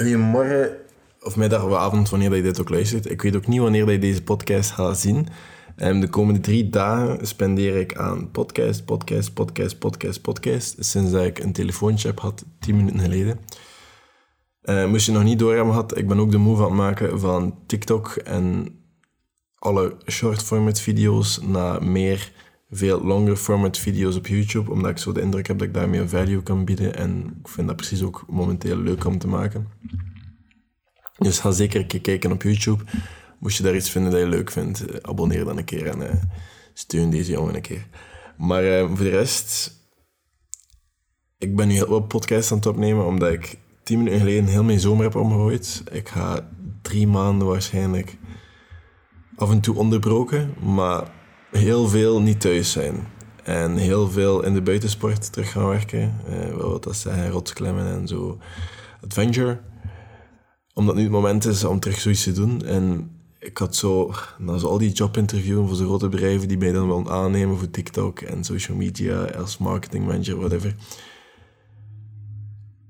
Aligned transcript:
Goedemorgen, 0.00 0.76
of 1.20 1.36
middag 1.36 1.64
of 1.64 1.74
avond, 1.74 2.10
wanneer 2.10 2.36
je 2.36 2.42
dit 2.42 2.60
ook 2.60 2.68
luistert. 2.68 3.10
Ik 3.10 3.22
weet 3.22 3.36
ook 3.36 3.46
niet 3.46 3.60
wanneer 3.60 3.90
je 3.90 3.98
deze 3.98 4.22
podcast 4.22 4.70
gaat 4.70 4.98
zien. 4.98 5.26
Um, 5.76 6.00
de 6.00 6.08
komende 6.08 6.40
drie 6.40 6.68
dagen 6.68 7.26
spendeer 7.26 7.76
ik 7.76 7.96
aan 7.96 8.30
podcast, 8.30 8.84
podcast, 8.84 9.34
podcast, 9.34 9.78
podcast, 9.78 10.22
podcast. 10.22 10.76
Sinds 10.78 11.10
dat 11.10 11.24
ik 11.24 11.38
een 11.38 11.52
telefoontje 11.52 12.08
heb 12.08 12.18
gehad, 12.18 12.44
tien 12.60 12.76
minuten 12.76 13.00
geleden. 13.00 13.40
Uh, 14.62 14.86
moest 14.86 15.06
je 15.06 15.12
nog 15.12 15.22
niet 15.22 15.38
door 15.38 15.54
hebben 15.54 15.74
gehad, 15.74 15.96
ik 15.96 16.08
ben 16.08 16.18
ook 16.18 16.30
de 16.30 16.38
move 16.38 16.62
aan 16.62 16.68
het 16.68 16.76
maken 16.76 17.20
van 17.20 17.58
TikTok 17.66 18.08
en 18.08 18.68
alle 19.58 19.96
short 20.06 20.42
format 20.42 20.80
video's 20.80 21.40
naar 21.42 21.84
meer 21.84 22.32
veel 22.70 23.04
longer 23.04 23.36
format 23.36 23.78
video's 23.78 24.16
op 24.16 24.26
YouTube, 24.26 24.70
omdat 24.70 24.90
ik 24.90 24.98
zo 24.98 25.12
de 25.12 25.20
indruk 25.20 25.46
heb 25.46 25.58
dat 25.58 25.66
ik 25.68 25.74
daar 25.74 25.88
meer 25.88 26.08
value 26.08 26.42
kan 26.42 26.64
bieden. 26.64 26.96
En 26.96 27.38
ik 27.42 27.48
vind 27.48 27.66
dat 27.66 27.76
precies 27.76 28.02
ook 28.02 28.24
momenteel 28.28 28.76
leuk 28.76 29.04
om 29.04 29.18
te 29.18 29.28
maken. 29.28 29.68
Dus 31.18 31.38
ga 31.38 31.50
zeker 31.50 31.80
een 31.80 31.86
keer 31.86 32.00
kijken 32.00 32.32
op 32.32 32.42
YouTube. 32.42 32.84
Moest 33.38 33.56
je 33.56 33.62
daar 33.62 33.76
iets 33.76 33.90
vinden 33.90 34.10
dat 34.10 34.20
je 34.20 34.26
leuk 34.26 34.50
vindt, 34.50 34.86
eh, 34.86 34.96
abonneer 35.02 35.44
dan 35.44 35.58
een 35.58 35.64
keer 35.64 35.86
en 35.86 36.00
uh, 36.00 36.22
steun 36.74 37.10
deze 37.10 37.30
jongen 37.30 37.54
een 37.54 37.60
keer. 37.60 37.86
Maar 38.36 38.64
uh, 38.64 38.86
voor 38.86 38.96
de 38.96 39.08
rest, 39.08 39.72
ik 41.38 41.56
ben 41.56 41.68
nu 41.68 41.74
heel 41.74 41.88
wat 41.88 42.08
podcasts 42.08 42.50
aan 42.50 42.56
het 42.56 42.66
opnemen, 42.66 43.06
omdat 43.06 43.32
ik 43.32 43.58
tien 43.82 43.98
minuten 43.98 44.18
geleden 44.18 44.44
heel 44.44 44.64
mijn 44.64 44.80
zomer 44.80 45.04
heb 45.04 45.14
omgegooid. 45.14 45.82
Ik 45.92 46.08
ga 46.08 46.48
drie 46.82 47.06
maanden 47.06 47.46
waarschijnlijk 47.46 48.16
af 49.36 49.50
en 49.50 49.60
toe 49.60 49.76
onderbroken, 49.76 50.54
maar 50.74 51.10
heel 51.50 51.88
veel 51.88 52.20
niet 52.20 52.40
thuis 52.40 52.72
zijn. 52.72 53.06
En 53.42 53.76
heel 53.76 54.10
veel 54.10 54.44
in 54.44 54.54
de 54.54 54.62
buitensport 54.62 55.32
terug 55.32 55.50
gaan 55.50 55.68
werken. 55.68 56.14
Wat 56.56 56.84
dat 56.84 56.96
zeggen, 56.96 57.30
rotsklemmen 57.30 57.86
en 57.86 58.08
zo. 58.08 58.38
Adventure. 59.00 59.60
Omdat 60.74 60.94
nu 60.94 61.02
het 61.02 61.10
moment 61.10 61.44
is 61.44 61.64
om 61.64 61.80
terug 61.80 62.00
zoiets 62.00 62.22
te 62.22 62.32
doen. 62.32 62.64
En 62.64 63.10
ik 63.38 63.58
had 63.58 63.76
zo, 63.76 64.12
na 64.38 64.58
zo 64.58 64.66
al 64.66 64.78
die 64.78 64.92
jobinterviews 64.92 65.68
voor 65.68 65.76
zo'n 65.76 65.86
grote 65.86 66.08
bedrijven 66.08 66.48
die 66.48 66.58
mij 66.58 66.72
dan 66.72 66.88
willen 66.88 67.08
aannemen 67.08 67.58
voor 67.58 67.70
TikTok 67.70 68.20
en 68.20 68.44
social 68.44 68.76
media 68.76 69.24
als 69.24 69.58
marketing 69.58 70.06
manager, 70.06 70.36
whatever. 70.36 70.74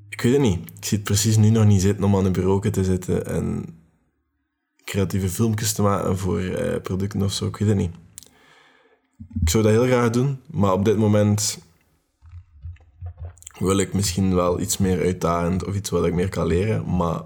Ik 0.08 0.20
weet 0.20 0.32
het 0.32 0.42
niet. 0.42 0.58
Ik 0.76 0.84
zit 0.84 1.02
precies 1.02 1.36
nu 1.36 1.50
nog 1.50 1.66
niet 1.66 1.80
zitten 1.80 2.04
om 2.04 2.16
aan 2.16 2.24
een 2.24 2.32
bureau 2.32 2.70
te 2.70 2.84
zitten 2.84 3.26
en 3.26 3.64
creatieve 4.84 5.28
filmpjes 5.28 5.72
te 5.72 5.82
maken 5.82 6.18
voor 6.18 6.40
uh, 6.40 6.76
producten 6.82 7.22
of 7.22 7.32
zo. 7.32 7.46
Ik 7.46 7.56
weet 7.56 7.68
het 7.68 7.76
niet. 7.76 7.94
Ik 9.40 9.48
zou 9.50 9.62
dat 9.62 9.72
heel 9.72 9.86
graag 9.86 10.10
doen, 10.10 10.40
maar 10.46 10.72
op 10.72 10.84
dit 10.84 10.96
moment 10.96 11.58
wil 13.58 13.78
ik 13.78 13.92
misschien 13.92 14.34
wel 14.34 14.60
iets 14.60 14.78
meer 14.78 15.00
uitdagend 15.00 15.64
of 15.64 15.74
iets 15.74 15.90
wat 15.90 16.06
ik 16.06 16.14
meer 16.14 16.28
kan 16.28 16.46
leren. 16.46 16.96
Maar 16.96 17.22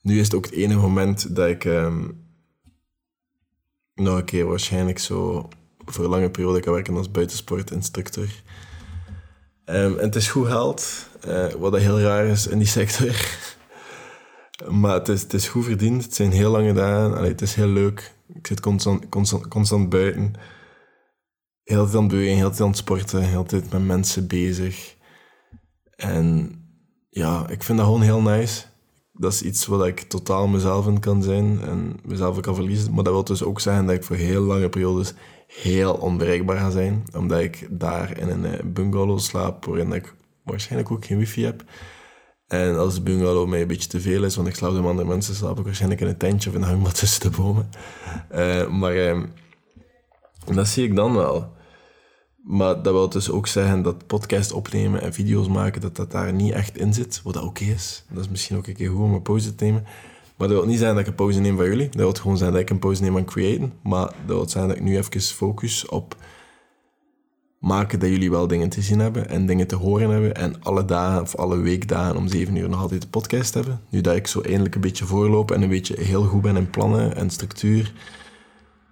nu 0.00 0.18
is 0.18 0.24
het 0.24 0.34
ook 0.34 0.44
het 0.44 0.54
enige 0.54 0.80
moment 0.80 1.36
dat 1.36 1.48
ik 1.48 1.64
um, 1.64 2.26
nog 3.94 4.16
een 4.16 4.24
keer 4.24 4.46
waarschijnlijk 4.46 4.98
zo 4.98 5.48
voor 5.84 6.04
een 6.04 6.10
lange 6.10 6.30
periode 6.30 6.60
kan 6.60 6.72
werken 6.72 6.96
als 6.96 7.10
buitensportinstructor. 7.10 8.28
Um, 9.64 9.98
en 9.98 10.04
het 10.04 10.14
is 10.16 10.28
goed 10.28 10.46
geld, 10.46 11.08
uh, 11.26 11.46
wat 11.46 11.76
heel 11.76 12.00
raar 12.00 12.26
is 12.26 12.46
in 12.46 12.58
die 12.58 12.66
sector. 12.66 13.38
maar 14.80 14.94
het 14.94 15.08
is, 15.08 15.22
het 15.28 15.46
goed 15.46 15.64
verdiend, 15.64 16.04
het 16.04 16.14
zijn 16.14 16.32
heel 16.32 16.50
lange 16.50 16.72
dagen, 16.72 17.24
het 17.24 17.42
is 17.42 17.54
heel 17.54 17.68
leuk. 17.68 18.12
Ik 18.34 18.46
zit 18.46 18.60
constant, 18.60 19.08
constant 19.48 19.88
buiten 19.88 20.34
heel 21.68 21.86
veel 21.86 22.00
aan 22.00 22.08
bewegen, 22.08 22.36
heel 22.36 22.54
veel 22.54 22.64
aan 22.64 22.70
het 22.70 22.80
sporten, 22.80 23.22
heel 23.22 23.44
tijd 23.44 23.72
met 23.72 23.86
mensen 23.86 24.26
bezig. 24.26 24.96
En 25.96 26.52
ja, 27.10 27.48
ik 27.48 27.62
vind 27.62 27.78
dat 27.78 27.86
gewoon 27.86 28.02
heel 28.02 28.22
nice. 28.22 28.64
Dat 29.12 29.32
is 29.32 29.42
iets 29.42 29.66
wat 29.66 29.86
ik 29.86 30.00
totaal 30.00 30.46
mezelf 30.46 30.86
in 30.86 31.00
kan 31.00 31.22
zijn 31.22 31.60
en 31.60 31.96
mezelf 32.04 32.40
kan 32.40 32.54
verliezen. 32.54 32.94
Maar 32.94 33.04
dat 33.04 33.12
wil 33.12 33.24
dus 33.24 33.42
ook 33.42 33.60
zeggen 33.60 33.86
dat 33.86 33.94
ik 33.94 34.02
voor 34.02 34.16
heel 34.16 34.42
lange 34.42 34.68
periodes 34.68 35.14
heel 35.46 35.94
onbereikbaar 35.94 36.58
ga 36.58 36.70
zijn. 36.70 37.04
Omdat 37.16 37.40
ik 37.40 37.66
daar 37.70 38.18
in 38.18 38.28
een 38.28 38.44
eh, 38.44 38.64
bungalow 38.64 39.18
slaap 39.18 39.64
waarin 39.64 39.92
ik 39.92 40.14
waarschijnlijk 40.44 40.90
ook 40.90 41.04
geen 41.04 41.18
wifi 41.18 41.44
heb. 41.44 41.64
En 42.46 42.78
als 42.78 42.94
de 42.94 43.02
bungalow 43.02 43.48
mij 43.48 43.60
een 43.60 43.66
beetje 43.66 43.88
te 43.88 44.00
veel 44.00 44.24
is, 44.24 44.36
want 44.36 44.48
ik 44.48 44.54
slaap 44.54 44.72
met 44.72 44.84
andere 44.84 45.08
mensen, 45.08 45.34
slaap 45.34 45.58
ik 45.58 45.64
waarschijnlijk 45.64 46.00
in 46.00 46.06
een 46.06 46.16
tentje 46.16 46.48
of 46.48 46.56
in 46.56 46.62
een 46.62 46.68
hangmat 46.68 46.98
tussen 46.98 47.30
de 47.30 47.36
bomen. 47.36 47.70
Uh, 48.34 48.68
maar 48.68 48.96
uh, 48.96 49.22
dat 50.54 50.68
zie 50.68 50.84
ik 50.84 50.96
dan 50.96 51.14
wel. 51.14 51.56
Maar 52.48 52.82
dat 52.82 52.92
wil 52.92 53.08
dus 53.08 53.30
ook 53.30 53.46
zeggen 53.46 53.82
dat 53.82 54.06
podcast 54.06 54.52
opnemen 54.52 55.02
en 55.02 55.12
video's 55.12 55.48
maken, 55.48 55.80
dat 55.80 55.96
dat 55.96 56.10
daar 56.10 56.32
niet 56.32 56.52
echt 56.52 56.78
in 56.78 56.94
zit. 56.94 57.20
Wat 57.24 57.34
dat 57.34 57.42
oké 57.42 57.64
is. 57.64 58.04
Dat 58.10 58.24
is 58.24 58.28
misschien 58.28 58.56
ook 58.56 58.66
een 58.66 58.74
keer 58.74 58.90
goed 58.90 59.02
om 59.02 59.14
een 59.14 59.22
pauze 59.22 59.54
te 59.54 59.64
nemen. 59.64 59.84
Maar 60.36 60.48
dat 60.48 60.56
wil 60.56 60.66
niet 60.66 60.78
zeggen 60.78 60.96
dat 60.96 61.04
ik 61.04 61.10
een 61.10 61.16
pauze 61.16 61.40
neem 61.40 61.56
van 61.56 61.66
jullie. 61.66 61.86
Dat 61.86 61.94
wil 61.94 62.12
gewoon 62.12 62.36
zeggen 62.36 62.56
dat 62.56 62.62
ik 62.62 62.70
een 62.70 62.78
pauze 62.78 63.02
neem 63.02 63.16
aan 63.16 63.24
creëren. 63.24 63.72
Maar 63.82 64.06
dat 64.06 64.36
wil 64.36 64.48
zeggen 64.48 64.68
dat 64.68 64.76
ik 64.76 64.82
nu 64.82 64.96
even 64.96 65.20
focus 65.20 65.86
op 65.86 66.16
maken 67.58 68.00
dat 68.00 68.08
jullie 68.08 68.30
wel 68.30 68.46
dingen 68.46 68.68
te 68.68 68.82
zien 68.82 68.98
hebben 68.98 69.28
en 69.28 69.46
dingen 69.46 69.66
te 69.66 69.76
horen 69.76 70.10
hebben. 70.10 70.34
En 70.34 70.62
alle 70.62 70.84
dagen 70.84 71.22
of 71.22 71.36
alle 71.36 71.56
weekdagen 71.56 72.16
om 72.16 72.28
zeven 72.28 72.56
uur 72.56 72.68
nog 72.68 72.80
altijd 72.80 73.02
de 73.02 73.08
podcast 73.08 73.54
hebben. 73.54 73.80
Nu 73.88 74.00
dat 74.00 74.16
ik 74.16 74.26
zo 74.26 74.40
eindelijk 74.40 74.74
een 74.74 74.80
beetje 74.80 75.04
voorloop 75.04 75.50
en 75.50 75.62
een 75.62 75.68
beetje 75.68 76.00
heel 76.00 76.24
goed 76.24 76.42
ben 76.42 76.56
in 76.56 76.70
plannen 76.70 77.16
en 77.16 77.30
structuur 77.30 77.92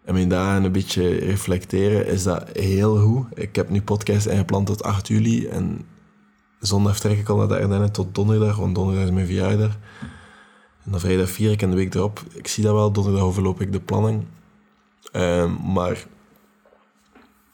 en 0.06 0.14
mijn 0.14 0.28
dagen 0.28 0.64
een 0.64 0.72
beetje 0.72 1.08
reflecteren, 1.08 2.06
is 2.06 2.22
dat 2.22 2.48
heel 2.52 2.98
goed. 2.98 3.26
Ik 3.34 3.56
heb 3.56 3.70
nu 3.70 3.82
podcast 3.82 4.26
ingepland 4.26 4.66
tot 4.66 4.82
8 4.82 5.08
juli 5.08 5.46
en 5.46 5.86
zondag 6.60 6.98
trek 6.98 7.18
ik 7.18 7.28
al 7.28 7.36
naar 7.36 7.48
de 7.48 7.58
Ardennen 7.58 7.92
tot 7.92 8.14
donderdag, 8.14 8.56
want 8.56 8.74
donderdag 8.74 9.04
is 9.04 9.10
mijn 9.10 9.26
verjaardag. 9.26 9.78
En 10.84 10.90
dan 10.90 11.00
vrijdag 11.00 11.30
vier 11.30 11.50
ik 11.50 11.62
en 11.62 11.70
de 11.70 11.76
week 11.76 11.94
erop. 11.94 12.22
Ik 12.32 12.46
zie 12.46 12.64
dat 12.64 12.72
wel, 12.72 12.92
donderdag 12.92 13.22
overloop 13.22 13.60
ik 13.60 13.72
de 13.72 13.80
planning. 13.80 14.24
Um, 15.12 15.72
maar 15.72 16.06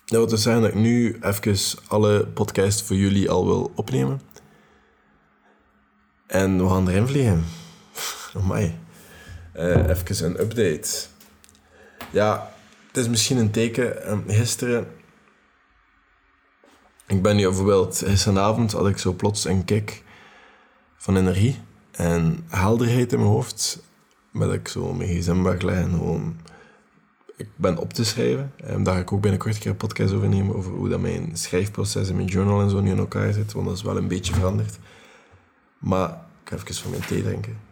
dat 0.04 0.18
wil 0.18 0.26
dus 0.26 0.42
zeggen 0.42 0.62
dat 0.62 0.70
ik 0.70 0.76
nu 0.76 1.18
even 1.20 1.78
alle 1.86 2.26
podcasts 2.26 2.82
voor 2.82 2.96
jullie 2.96 3.30
al 3.30 3.46
wil 3.46 3.72
opnemen. 3.74 4.20
En 6.26 6.58
we 6.58 6.68
gaan 6.68 6.88
erin 6.88 7.06
vliegen. 7.06 7.44
My. 8.48 8.78
Uh, 9.56 9.88
even 9.88 10.26
een 10.26 10.40
update. 10.40 11.10
Ja, 12.12 12.52
het 12.86 12.96
is 12.96 13.08
misschien 13.08 13.36
een 13.36 13.50
teken. 13.50 14.10
Um, 14.10 14.24
gisteren... 14.26 14.86
Ik 17.06 17.22
ben 17.22 17.36
nu 17.36 17.42
bijvoorbeeld... 17.42 18.02
Gisteravond 18.06 18.72
had 18.72 18.88
ik 18.88 18.98
zo 18.98 19.12
plots 19.12 19.44
een 19.44 19.64
kick 19.64 20.02
van 20.96 21.16
energie 21.16 21.60
en 21.90 22.44
helderheid 22.48 23.12
in 23.12 23.18
mijn 23.18 23.30
hoofd. 23.30 23.82
Met 24.30 24.52
ik 24.52 24.68
zo 24.68 24.92
mijn 24.92 25.08
gsm 25.08 25.42
wegleggen 25.42 25.90
gewoon... 25.90 26.36
Ik 27.36 27.48
ben 27.56 27.76
op 27.76 27.92
te 27.92 28.04
schrijven. 28.04 28.52
En 28.56 28.82
daar 28.82 28.94
ga 28.94 29.00
ik 29.00 29.12
ook 29.12 29.20
binnenkort 29.20 29.54
een 29.54 29.60
keer 29.60 29.70
een 29.70 29.76
podcast 29.76 30.12
over 30.12 30.28
nemen. 30.28 30.56
Over 30.56 30.72
hoe 30.72 30.88
dat 30.88 31.00
mijn 31.00 31.36
schrijfproces 31.36 32.08
en 32.08 32.16
mijn 32.16 32.28
journal 32.28 32.60
en 32.60 32.70
zo 32.70 32.80
nu 32.80 32.90
in 32.90 32.98
elkaar 32.98 33.32
zit. 33.32 33.52
Want 33.52 33.66
dat 33.66 33.76
is 33.76 33.82
wel 33.82 33.96
een 33.96 34.08
beetje 34.08 34.34
veranderd. 34.34 34.78
Maar 35.78 36.08
ik 36.08 36.48
ga 36.48 36.56
even 36.56 36.74
van 36.74 36.90
mijn 36.90 37.06
thee 37.06 37.22
drinken. 37.22 37.71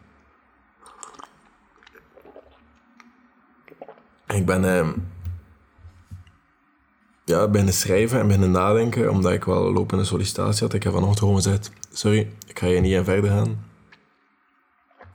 Ik 4.34 4.46
ben 4.46 4.64
uh, 4.64 4.88
ja, 7.24 7.48
beginnen 7.48 7.74
schrijven 7.74 8.20
en 8.20 8.26
beginnen 8.26 8.50
nadenken, 8.50 9.10
omdat 9.10 9.32
ik 9.32 9.44
wel 9.44 9.72
lopende 9.72 10.04
sollicitatie 10.04 10.62
had. 10.62 10.74
Ik 10.74 10.82
heb 10.82 10.92
vanochtend 10.92 11.18
gewoon 11.18 11.34
gezegd, 11.34 11.70
sorry, 11.92 12.32
ik 12.46 12.58
ga 12.58 12.66
hier 12.66 12.80
niet 12.80 12.96
aan 12.96 13.04
verder 13.04 13.30
gaan. 13.30 13.64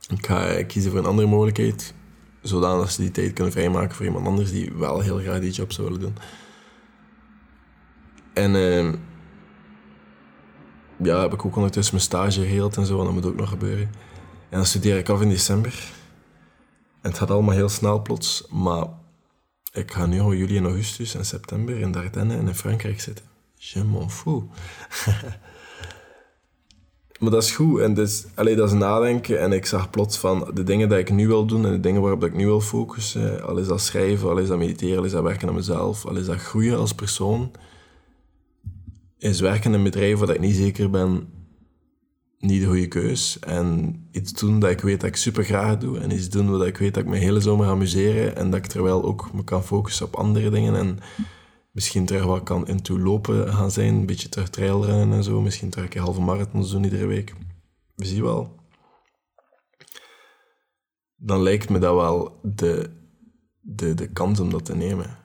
Ik 0.08 0.26
ga 0.26 0.62
kiezen 0.62 0.90
voor 0.90 1.00
een 1.00 1.06
andere 1.06 1.28
mogelijkheid, 1.28 1.94
zodat 2.42 2.92
ze 2.92 3.00
die 3.00 3.10
tijd 3.10 3.32
kunnen 3.32 3.52
vrijmaken 3.52 3.96
voor 3.96 4.04
iemand 4.04 4.26
anders 4.26 4.50
die 4.50 4.72
wel 4.72 5.00
heel 5.00 5.18
graag 5.18 5.40
die 5.40 5.52
job 5.52 5.72
zou 5.72 5.86
willen 5.86 6.02
doen. 6.02 6.16
En 8.34 8.54
uh, 8.54 8.92
ja, 11.02 11.20
heb 11.20 11.32
ik 11.32 11.44
ook 11.44 11.56
ondertussen 11.56 11.94
mijn 11.94 12.06
stage 12.06 12.40
geheeld 12.40 12.76
en 12.76 12.86
zo, 12.86 12.98
en 12.98 13.04
dat 13.04 13.14
moet 13.14 13.26
ook 13.26 13.36
nog 13.36 13.48
gebeuren. 13.48 13.90
En 14.48 14.56
dan 14.56 14.66
studeer 14.66 14.98
ik 14.98 15.08
af 15.08 15.20
in 15.20 15.28
december. 15.28 15.92
En 17.00 17.10
het 17.10 17.18
gaat 17.18 17.30
allemaal 17.30 17.54
heel 17.54 17.68
snel 17.68 18.02
plots, 18.02 18.46
maar 18.50 18.86
ik 19.76 19.92
ga 19.92 20.06
nu 20.06 20.20
al 20.20 20.34
juli 20.34 20.56
en 20.56 20.64
augustus 20.64 21.14
en 21.14 21.24
september 21.24 21.78
in 21.78 21.92
Dardenne 21.92 22.36
en 22.36 22.48
in 22.48 22.54
Frankrijk 22.54 23.00
zitten. 23.00 23.24
Je 23.54 23.84
m'en 23.84 24.10
fous. 24.10 24.42
maar 27.20 27.30
dat 27.30 27.42
is 27.42 27.54
goed. 27.54 27.80
En 27.80 27.94
dus, 27.94 28.24
allee, 28.34 28.56
dat 28.56 28.68
is 28.68 28.74
nadenken. 28.74 29.40
En 29.40 29.52
ik 29.52 29.66
zag 29.66 29.90
plots 29.90 30.18
van 30.18 30.50
de 30.54 30.62
dingen 30.62 30.88
die 30.88 30.98
ik 30.98 31.10
nu 31.10 31.26
wil 31.26 31.46
doen 31.46 31.64
en 31.66 31.72
de 31.72 31.80
dingen 31.80 32.00
waarop 32.00 32.24
ik 32.24 32.34
nu 32.34 32.44
wil 32.44 32.60
focussen. 32.60 33.42
Al 33.42 33.56
is 33.56 33.66
dat 33.66 33.80
schrijven, 33.80 34.28
al 34.28 34.38
is 34.38 34.48
dat 34.48 34.58
mediteren, 34.58 34.98
al 34.98 35.04
is 35.04 35.12
dat 35.12 35.22
werken 35.22 35.48
aan 35.48 35.54
mezelf, 35.54 36.06
al 36.06 36.16
is 36.16 36.26
dat 36.26 36.36
groeien 36.36 36.78
als 36.78 36.94
persoon. 36.94 37.50
Is 39.18 39.40
werken 39.40 39.70
in 39.70 39.78
een 39.78 39.84
bedrijf 39.84 40.18
waar 40.18 40.30
ik 40.30 40.40
niet 40.40 40.56
zeker 40.56 40.90
ben 40.90 41.28
niet 42.38 42.60
de 42.60 42.66
goede 42.66 42.88
keus. 42.88 43.38
En 43.38 43.96
iets 44.10 44.32
doen 44.32 44.60
dat 44.60 44.70
ik 44.70 44.80
weet 44.80 45.00
dat 45.00 45.08
ik 45.08 45.16
super 45.16 45.44
graag 45.44 45.78
doe. 45.78 45.98
En 45.98 46.10
iets 46.10 46.28
doen 46.28 46.50
wat 46.50 46.66
ik 46.66 46.76
weet 46.76 46.94
dat 46.94 47.02
ik 47.02 47.08
me 47.08 47.16
hele 47.16 47.40
zomer 47.40 47.66
amuseren. 47.66 48.36
En 48.36 48.50
dat 48.50 48.58
ik 48.58 48.66
terwijl 48.66 49.04
ook 49.04 49.32
me 49.32 49.44
kan 49.44 49.64
focussen 49.64 50.06
op 50.06 50.16
andere 50.16 50.50
dingen. 50.50 50.74
En 50.76 50.98
misschien 51.70 52.06
terug 52.06 52.24
wat 52.24 52.42
kan 52.42 52.66
into 52.66 52.98
lopen 52.98 53.52
gaan 53.52 53.70
zijn. 53.70 53.94
Een 53.94 54.06
beetje 54.06 54.28
terug 54.28 54.48
trailrennen 54.48 55.12
en 55.12 55.24
zo. 55.24 55.40
Misschien 55.40 55.70
terug 55.70 55.94
een 55.94 56.00
halve 56.00 56.20
marathons 56.20 56.70
doen 56.70 56.84
iedere 56.84 57.06
week. 57.06 57.34
We 57.94 58.04
zien 58.06 58.22
wel. 58.22 58.54
dan 61.16 61.42
lijkt 61.42 61.68
me 61.68 61.78
dat 61.78 61.94
wel 61.94 62.40
de, 62.42 62.90
de, 63.60 63.94
de 63.94 64.12
kans 64.12 64.40
om 64.40 64.50
dat 64.50 64.64
te 64.64 64.76
nemen. 64.76 65.18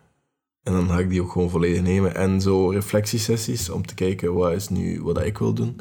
En 0.64 0.74
dan 0.74 0.88
ga 0.88 1.00
ik 1.00 1.10
die 1.10 1.22
ook 1.22 1.32
gewoon 1.32 1.50
volledig 1.50 1.82
nemen. 1.82 2.16
En 2.16 2.42
zo 2.42 2.70
reflectiesessies 2.70 3.70
om 3.70 3.86
te 3.86 3.94
kijken 3.94 4.34
wat 4.34 4.52
is 4.52 4.70
nu 4.70 5.02
wat 5.02 5.22
ik 5.22 5.38
wil 5.38 5.54
doen. 5.54 5.80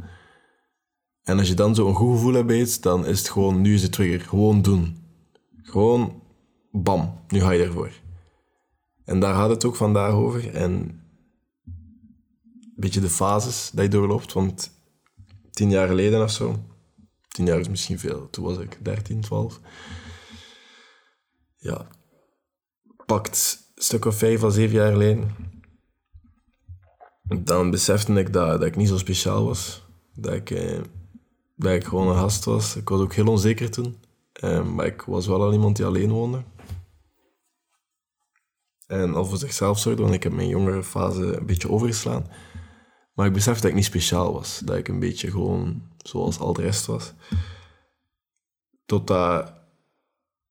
En 1.31 1.39
als 1.39 1.49
je 1.49 1.55
dan 1.55 1.75
zo'n 1.75 1.95
goed 1.95 2.17
gevoel 2.17 2.33
hebt 2.33 2.83
dan 2.83 3.07
is 3.07 3.19
het 3.19 3.29
gewoon, 3.29 3.61
nu 3.61 3.75
is 3.75 3.81
de 3.81 3.89
trigger. 3.89 4.21
Gewoon 4.21 4.63
doen. 4.63 4.97
Gewoon, 5.63 6.23
bam, 6.71 7.21
nu 7.29 7.41
ga 7.41 7.51
je 7.51 7.65
ervoor. 7.65 7.91
En 9.05 9.21
daar 9.21 9.35
gaat 9.35 9.51
het 9.51 9.65
ook 9.65 9.77
vandaag 9.77 10.13
over. 10.13 10.55
En 10.55 10.73
een 10.73 12.75
beetje 12.77 13.01
de 13.01 13.11
fases 13.11 13.71
dat 13.75 13.85
je 13.85 13.91
doorloopt. 13.91 14.33
Want 14.33 14.71
tien 15.51 15.71
jaar 15.71 15.89
geleden 15.89 16.23
of 16.23 16.31
zo, 16.31 16.59
tien 17.29 17.47
jaar 17.47 17.61
is 17.61 17.69
misschien 17.69 17.99
veel, 17.99 18.31
toen 18.31 18.45
was 18.45 18.59
ik 18.59 18.79
13, 18.83 19.21
12. 19.21 19.61
Ja, 21.57 21.87
pakt 23.07 23.59
een 23.75 23.83
stuk 23.83 24.05
of 24.05 24.17
vijf 24.17 24.43
of 24.43 24.53
zeven 24.53 24.77
jaar 24.77 24.93
geleden. 24.93 25.31
Dan 27.43 27.71
besefte 27.71 28.13
ik 28.13 28.33
dat, 28.33 28.49
dat 28.49 28.69
ik 28.69 28.77
niet 28.77 28.89
zo 28.89 28.99
speciaal 28.99 29.45
was. 29.45 29.83
Dat 30.15 30.33
ik, 30.33 30.51
eh, 30.51 30.81
dat 31.61 31.73
ik 31.73 31.85
gewoon 31.85 32.09
een 32.09 32.17
gast 32.17 32.45
was. 32.45 32.77
Ik 32.77 32.89
was 32.89 33.01
ook 33.01 33.15
heel 33.15 33.27
onzeker 33.27 33.71
toen. 33.71 33.97
Eh, 34.33 34.65
maar 34.65 34.87
ik 34.87 35.03
was 35.03 35.27
wel 35.27 35.43
al 35.43 35.53
iemand 35.53 35.77
die 35.77 35.87
alleen 35.87 36.11
woonde. 36.11 36.43
En 38.87 39.15
al 39.15 39.25
voor 39.25 39.39
zichzelf 39.39 39.79
zorgde, 39.79 40.03
want 40.03 40.15
ik 40.15 40.23
heb 40.23 40.33
mijn 40.33 40.49
jongere 40.49 40.83
fase 40.83 41.37
een 41.37 41.47
beetje 41.47 41.71
overgeslaan. 41.71 42.27
Maar 43.15 43.27
ik 43.27 43.33
besefte 43.33 43.61
dat 43.61 43.71
ik 43.71 43.77
niet 43.77 43.85
speciaal 43.85 44.33
was. 44.33 44.59
Dat 44.65 44.77
ik 44.77 44.89
een 44.89 45.01
beetje 45.01 45.31
gewoon 45.31 45.83
zoals 45.97 46.39
al 46.39 46.53
de 46.53 46.63
rest 46.63 46.87
was. 46.87 47.13
Totdat 48.87 49.55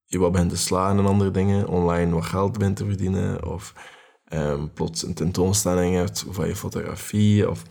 je 0.06 0.20
wat 0.20 0.32
bent 0.32 0.50
te 0.50 0.58
slaan 0.58 0.98
en 0.98 1.06
andere 1.06 1.32
dingen, 1.32 1.68
online 1.68 2.14
wat 2.14 2.26
geld 2.26 2.58
bent 2.58 2.76
te 2.76 2.86
verdienen, 2.86 3.46
of 3.46 3.74
um, 4.34 4.74
plots 4.74 5.04
een 5.04 5.14
tentoonstelling 5.14 5.96
hebt 5.96 6.26
van 6.30 6.48
je 6.48 6.56
fotografie, 6.56 7.50
of 7.50 7.64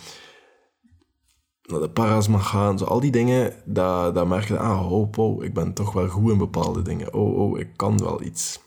naar 1.70 1.80
de 1.80 1.90
paras 1.90 2.28
mag 2.28 2.48
gaan. 2.48 2.78
Zo, 2.78 2.84
al 2.84 3.00
die 3.00 3.10
dingen, 3.10 3.54
dat, 3.64 4.14
dat 4.14 4.26
merk 4.26 4.48
je, 4.48 4.58
ah, 4.58 4.92
oh, 4.92 5.08
oh, 5.16 5.44
ik 5.44 5.54
ben 5.54 5.72
toch 5.72 5.92
wel 5.92 6.08
goed 6.08 6.30
in 6.30 6.38
bepaalde 6.38 6.82
dingen. 6.82 7.14
Oh, 7.14 7.38
oh, 7.38 7.58
ik 7.58 7.76
kan 7.76 7.98
wel 7.98 8.22
iets. 8.22 8.60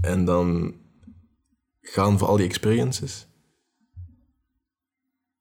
En 0.00 0.24
dan 0.24 0.74
gaan 1.80 2.18
voor 2.18 2.28
al 2.28 2.36
die 2.36 2.46
experiences. 2.46 3.26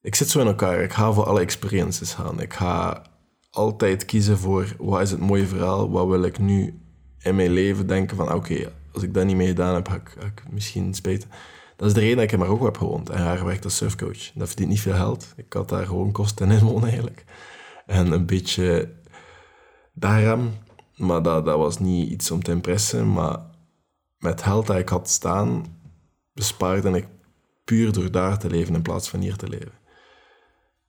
Ik 0.01 0.15
zit 0.15 0.29
zo 0.29 0.39
in 0.39 0.47
elkaar. 0.47 0.83
Ik 0.83 0.93
ga 0.93 1.13
voor 1.13 1.25
alle 1.25 1.39
experiences 1.39 2.13
gaan. 2.13 2.41
Ik 2.41 2.53
ga 2.53 3.03
altijd 3.49 4.05
kiezen 4.05 4.37
voor 4.37 4.75
wat 4.77 5.01
is 5.01 5.11
het 5.11 5.19
mooie 5.19 5.47
verhaal, 5.47 5.89
wat 5.89 6.07
wil 6.07 6.23
ik 6.23 6.39
nu 6.39 6.79
in 7.19 7.35
mijn 7.35 7.51
leven 7.51 7.87
denken 7.87 8.17
van 8.17 8.33
oké, 8.33 8.71
als 8.93 9.03
ik 9.03 9.13
dat 9.13 9.25
niet 9.25 9.35
mee 9.35 9.47
gedaan 9.47 9.73
heb, 9.73 9.87
ga 9.87 9.95
ik, 9.95 10.15
ik 10.15 10.43
misschien. 10.51 10.95
Dat 11.81 11.89
is 11.89 11.95
de 11.95 12.01
reden 12.01 12.15
dat 12.15 12.25
ik 12.25 12.31
in 12.31 12.39
Marokko 12.39 12.65
heb 12.65 12.77
gewoond 12.77 13.09
en 13.09 13.21
haar 13.21 13.37
gewerkt 13.37 13.63
als 13.63 13.75
surfcoach. 13.75 14.31
Dat 14.33 14.47
verdient 14.47 14.69
niet 14.69 14.81
veel 14.81 14.93
geld. 14.93 15.33
Ik 15.35 15.53
had 15.53 15.69
daar 15.69 15.85
gewoon 15.85 16.11
kosten 16.11 16.51
in 16.51 16.59
wonen 16.59 16.89
eigenlijk. 16.89 17.25
En 17.85 18.11
een 18.11 18.25
beetje 18.25 18.89
daarom, 19.93 20.53
maar 20.95 21.23
dat, 21.23 21.45
dat 21.45 21.57
was 21.57 21.79
niet 21.79 22.09
iets 22.09 22.31
om 22.31 22.43
te 22.43 22.51
impressen, 22.51 23.13
maar 23.13 23.39
met 24.17 24.41
geld 24.41 24.67
dat 24.67 24.77
ik 24.77 24.89
had 24.89 25.09
staan, 25.09 25.65
bespaarde 26.33 26.89
ik 26.89 27.07
puur 27.63 27.91
door 27.91 28.11
daar 28.11 28.39
te 28.39 28.49
leven 28.49 28.75
in 28.75 28.81
plaats 28.81 29.09
van 29.09 29.19
hier 29.19 29.35
te 29.35 29.49
leven. 29.49 29.73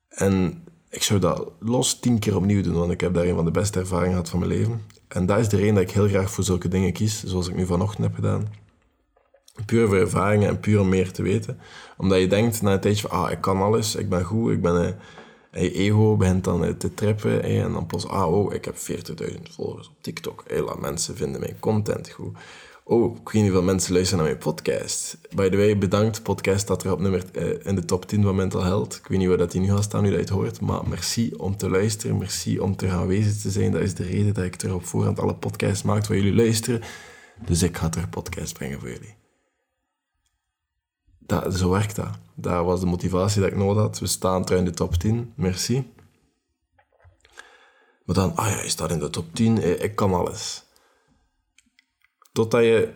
En 0.08 0.64
ik 0.90 1.02
zou 1.02 1.20
dat 1.20 1.52
los 1.60 2.00
tien 2.00 2.18
keer 2.18 2.36
opnieuw 2.36 2.62
doen, 2.62 2.74
want 2.74 2.92
ik 2.92 3.00
heb 3.00 3.14
daar 3.14 3.24
een 3.24 3.34
van 3.34 3.44
de 3.44 3.50
beste 3.50 3.78
ervaringen 3.78 4.12
gehad 4.12 4.28
van 4.28 4.38
mijn 4.38 4.50
leven. 4.50 4.82
En 5.08 5.26
dat 5.26 5.38
is 5.38 5.48
de 5.48 5.56
reden 5.56 5.74
dat 5.74 5.82
ik 5.82 5.90
heel 5.90 6.08
graag 6.08 6.30
voor 6.30 6.44
zulke 6.44 6.68
dingen 6.68 6.92
kies, 6.92 7.24
zoals 7.24 7.48
ik 7.48 7.54
nu 7.54 7.66
vanochtend 7.66 8.06
heb 8.06 8.14
gedaan. 8.14 8.61
Puur 9.66 9.88
voor 9.88 9.96
ervaringen 9.96 10.48
en 10.48 10.60
puur 10.60 10.80
om 10.80 10.88
meer 10.88 11.12
te 11.12 11.22
weten. 11.22 11.58
Omdat 11.96 12.20
je 12.20 12.26
denkt 12.26 12.62
na 12.62 12.72
een 12.72 12.80
tijdje 12.80 13.08
van, 13.08 13.18
ah, 13.18 13.30
ik 13.30 13.40
kan 13.40 13.62
alles, 13.62 13.94
ik 13.94 14.08
ben 14.08 14.24
goed, 14.24 14.52
ik 14.52 14.62
ben... 14.62 14.98
En 15.50 15.62
je 15.62 15.72
ego 15.72 16.16
begint 16.16 16.44
dan 16.44 16.64
uh, 16.64 16.70
te 16.70 16.94
trippen 16.94 17.42
en 17.42 17.72
dan 17.72 17.86
plots, 17.86 18.08
ah, 18.08 18.34
oh, 18.34 18.54
ik 18.54 18.64
heb 18.64 18.76
40.000 18.76 19.42
volgers 19.50 19.88
op 19.88 19.94
TikTok. 20.00 20.44
Hela, 20.46 20.74
mensen 20.74 21.16
vinden 21.16 21.40
mijn 21.40 21.56
content 21.60 22.10
goed. 22.10 22.36
Oh, 22.84 23.16
ik 23.16 23.24
weet 23.24 23.42
niet 23.42 23.42
hoeveel 23.42 23.62
mensen 23.62 23.92
luisteren 23.92 24.24
naar 24.24 24.32
mijn 24.32 24.44
podcast. 24.44 25.18
By 25.34 25.48
the 25.48 25.56
way, 25.56 25.78
bedankt. 25.78 26.22
Podcast 26.22 26.60
staat 26.60 26.84
er 26.84 26.92
op 26.92 27.00
nummer 27.00 27.24
in 27.66 27.74
de 27.74 27.84
top 27.84 28.06
10 28.06 28.22
van 28.22 28.34
Mental 28.34 28.62
Health. 28.62 28.94
Ik 28.94 29.06
weet 29.06 29.18
niet 29.18 29.28
waar 29.28 29.36
dat 29.36 29.52
die 29.52 29.60
nu 29.60 29.68
gaat 29.68 29.82
staan, 29.82 30.02
nu 30.02 30.08
dat 30.08 30.18
je 30.18 30.24
het 30.24 30.34
hoort. 30.34 30.60
Maar 30.60 30.88
merci 30.88 31.32
om 31.36 31.56
te 31.56 31.70
luisteren. 31.70 32.18
Merci 32.18 32.58
om 32.58 32.76
te 32.76 32.88
gaan 32.88 33.00
aanwezig 33.00 33.36
te 33.36 33.50
zijn. 33.50 33.72
Dat 33.72 33.80
is 33.80 33.94
de 33.94 34.04
reden 34.04 34.34
dat 34.34 34.44
ik 34.44 34.62
er 34.62 34.74
op 34.74 34.86
voorhand 34.86 35.20
alle 35.20 35.34
podcasts 35.34 35.82
maak 35.82 36.06
waar 36.06 36.16
jullie 36.16 36.34
luisteren. 36.34 36.80
Dus 37.46 37.62
ik 37.62 37.76
ga 37.76 37.90
er 37.90 38.08
podcast 38.08 38.54
brengen 38.54 38.80
voor 38.80 38.88
jullie. 38.88 39.21
Dat, 41.26 41.54
zo 41.54 41.70
werkt 41.70 41.96
dat. 41.96 42.18
Dat 42.34 42.64
was 42.64 42.80
de 42.80 42.86
motivatie 42.86 43.40
dat 43.40 43.50
ik 43.50 43.56
nodig 43.56 43.82
had. 43.82 43.98
We 43.98 44.06
staan 44.06 44.44
er 44.44 44.56
in 44.56 44.64
de 44.64 44.70
top 44.70 44.94
10. 44.94 45.32
Merci. 45.36 45.92
Maar 48.04 48.14
dan, 48.14 48.36
ah 48.36 48.48
ja, 48.48 48.62
je 48.62 48.68
staat 48.68 48.90
in 48.90 48.98
de 48.98 49.10
top 49.10 49.34
10. 49.34 49.62
Eh, 49.62 49.82
ik 49.82 49.96
kan 49.96 50.14
alles. 50.14 50.64
Totdat 52.32 52.62
je 52.62 52.92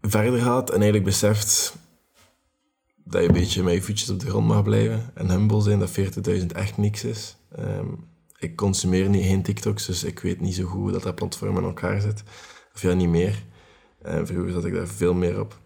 verder 0.00 0.40
gaat 0.40 0.68
en 0.68 0.74
eigenlijk 0.74 1.04
beseft 1.04 1.76
dat 3.04 3.22
je 3.22 3.28
een 3.28 3.34
beetje 3.34 3.62
met 3.62 3.74
je 3.74 3.82
voetjes 3.82 4.10
op 4.10 4.20
de 4.20 4.28
grond 4.28 4.46
mag 4.46 4.62
blijven 4.62 5.10
en 5.14 5.30
humble 5.30 5.60
zijn, 5.60 5.78
dat 5.78 5.90
40.000 6.40 6.46
echt 6.46 6.76
niks 6.76 7.04
is. 7.04 7.36
Ehm, 7.56 7.86
ik 8.38 8.56
consumeer 8.56 9.08
niet 9.08 9.24
geen 9.24 9.42
TikToks, 9.42 9.86
dus 9.86 10.04
ik 10.04 10.18
weet 10.18 10.40
niet 10.40 10.54
zo 10.54 10.64
goed 10.64 10.80
hoe 10.80 10.92
dat, 10.92 11.02
dat 11.02 11.14
platform 11.14 11.56
in 11.58 11.64
elkaar 11.64 12.00
zit. 12.00 12.22
Of 12.74 12.82
ja, 12.82 12.92
niet 12.92 13.08
meer. 13.08 13.42
Uh, 14.06 14.20
vroeger 14.24 14.52
zat 14.52 14.64
ik 14.64 14.74
daar 14.74 14.86
veel 14.86 15.14
meer 15.14 15.40
op. 15.40 15.58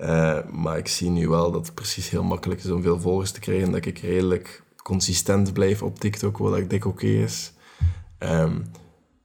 Uh, 0.00 0.38
maar 0.50 0.78
ik 0.78 0.88
zie 0.88 1.10
nu 1.10 1.28
wel 1.28 1.50
dat 1.50 1.66
het 1.66 1.74
precies 1.74 2.10
heel 2.10 2.22
makkelijk 2.22 2.60
is 2.64 2.70
om 2.70 2.82
veel 2.82 3.00
volgers 3.00 3.30
te 3.30 3.40
krijgen. 3.40 3.72
Dat 3.72 3.86
ik 3.86 3.98
redelijk 3.98 4.62
consistent 4.82 5.52
blijf 5.52 5.82
op 5.82 5.98
TikTok, 5.98 6.38
wat 6.38 6.56
ik 6.56 6.70
denk 6.70 6.84
oké 6.84 7.06
is. 7.06 7.52
Um, 8.18 8.70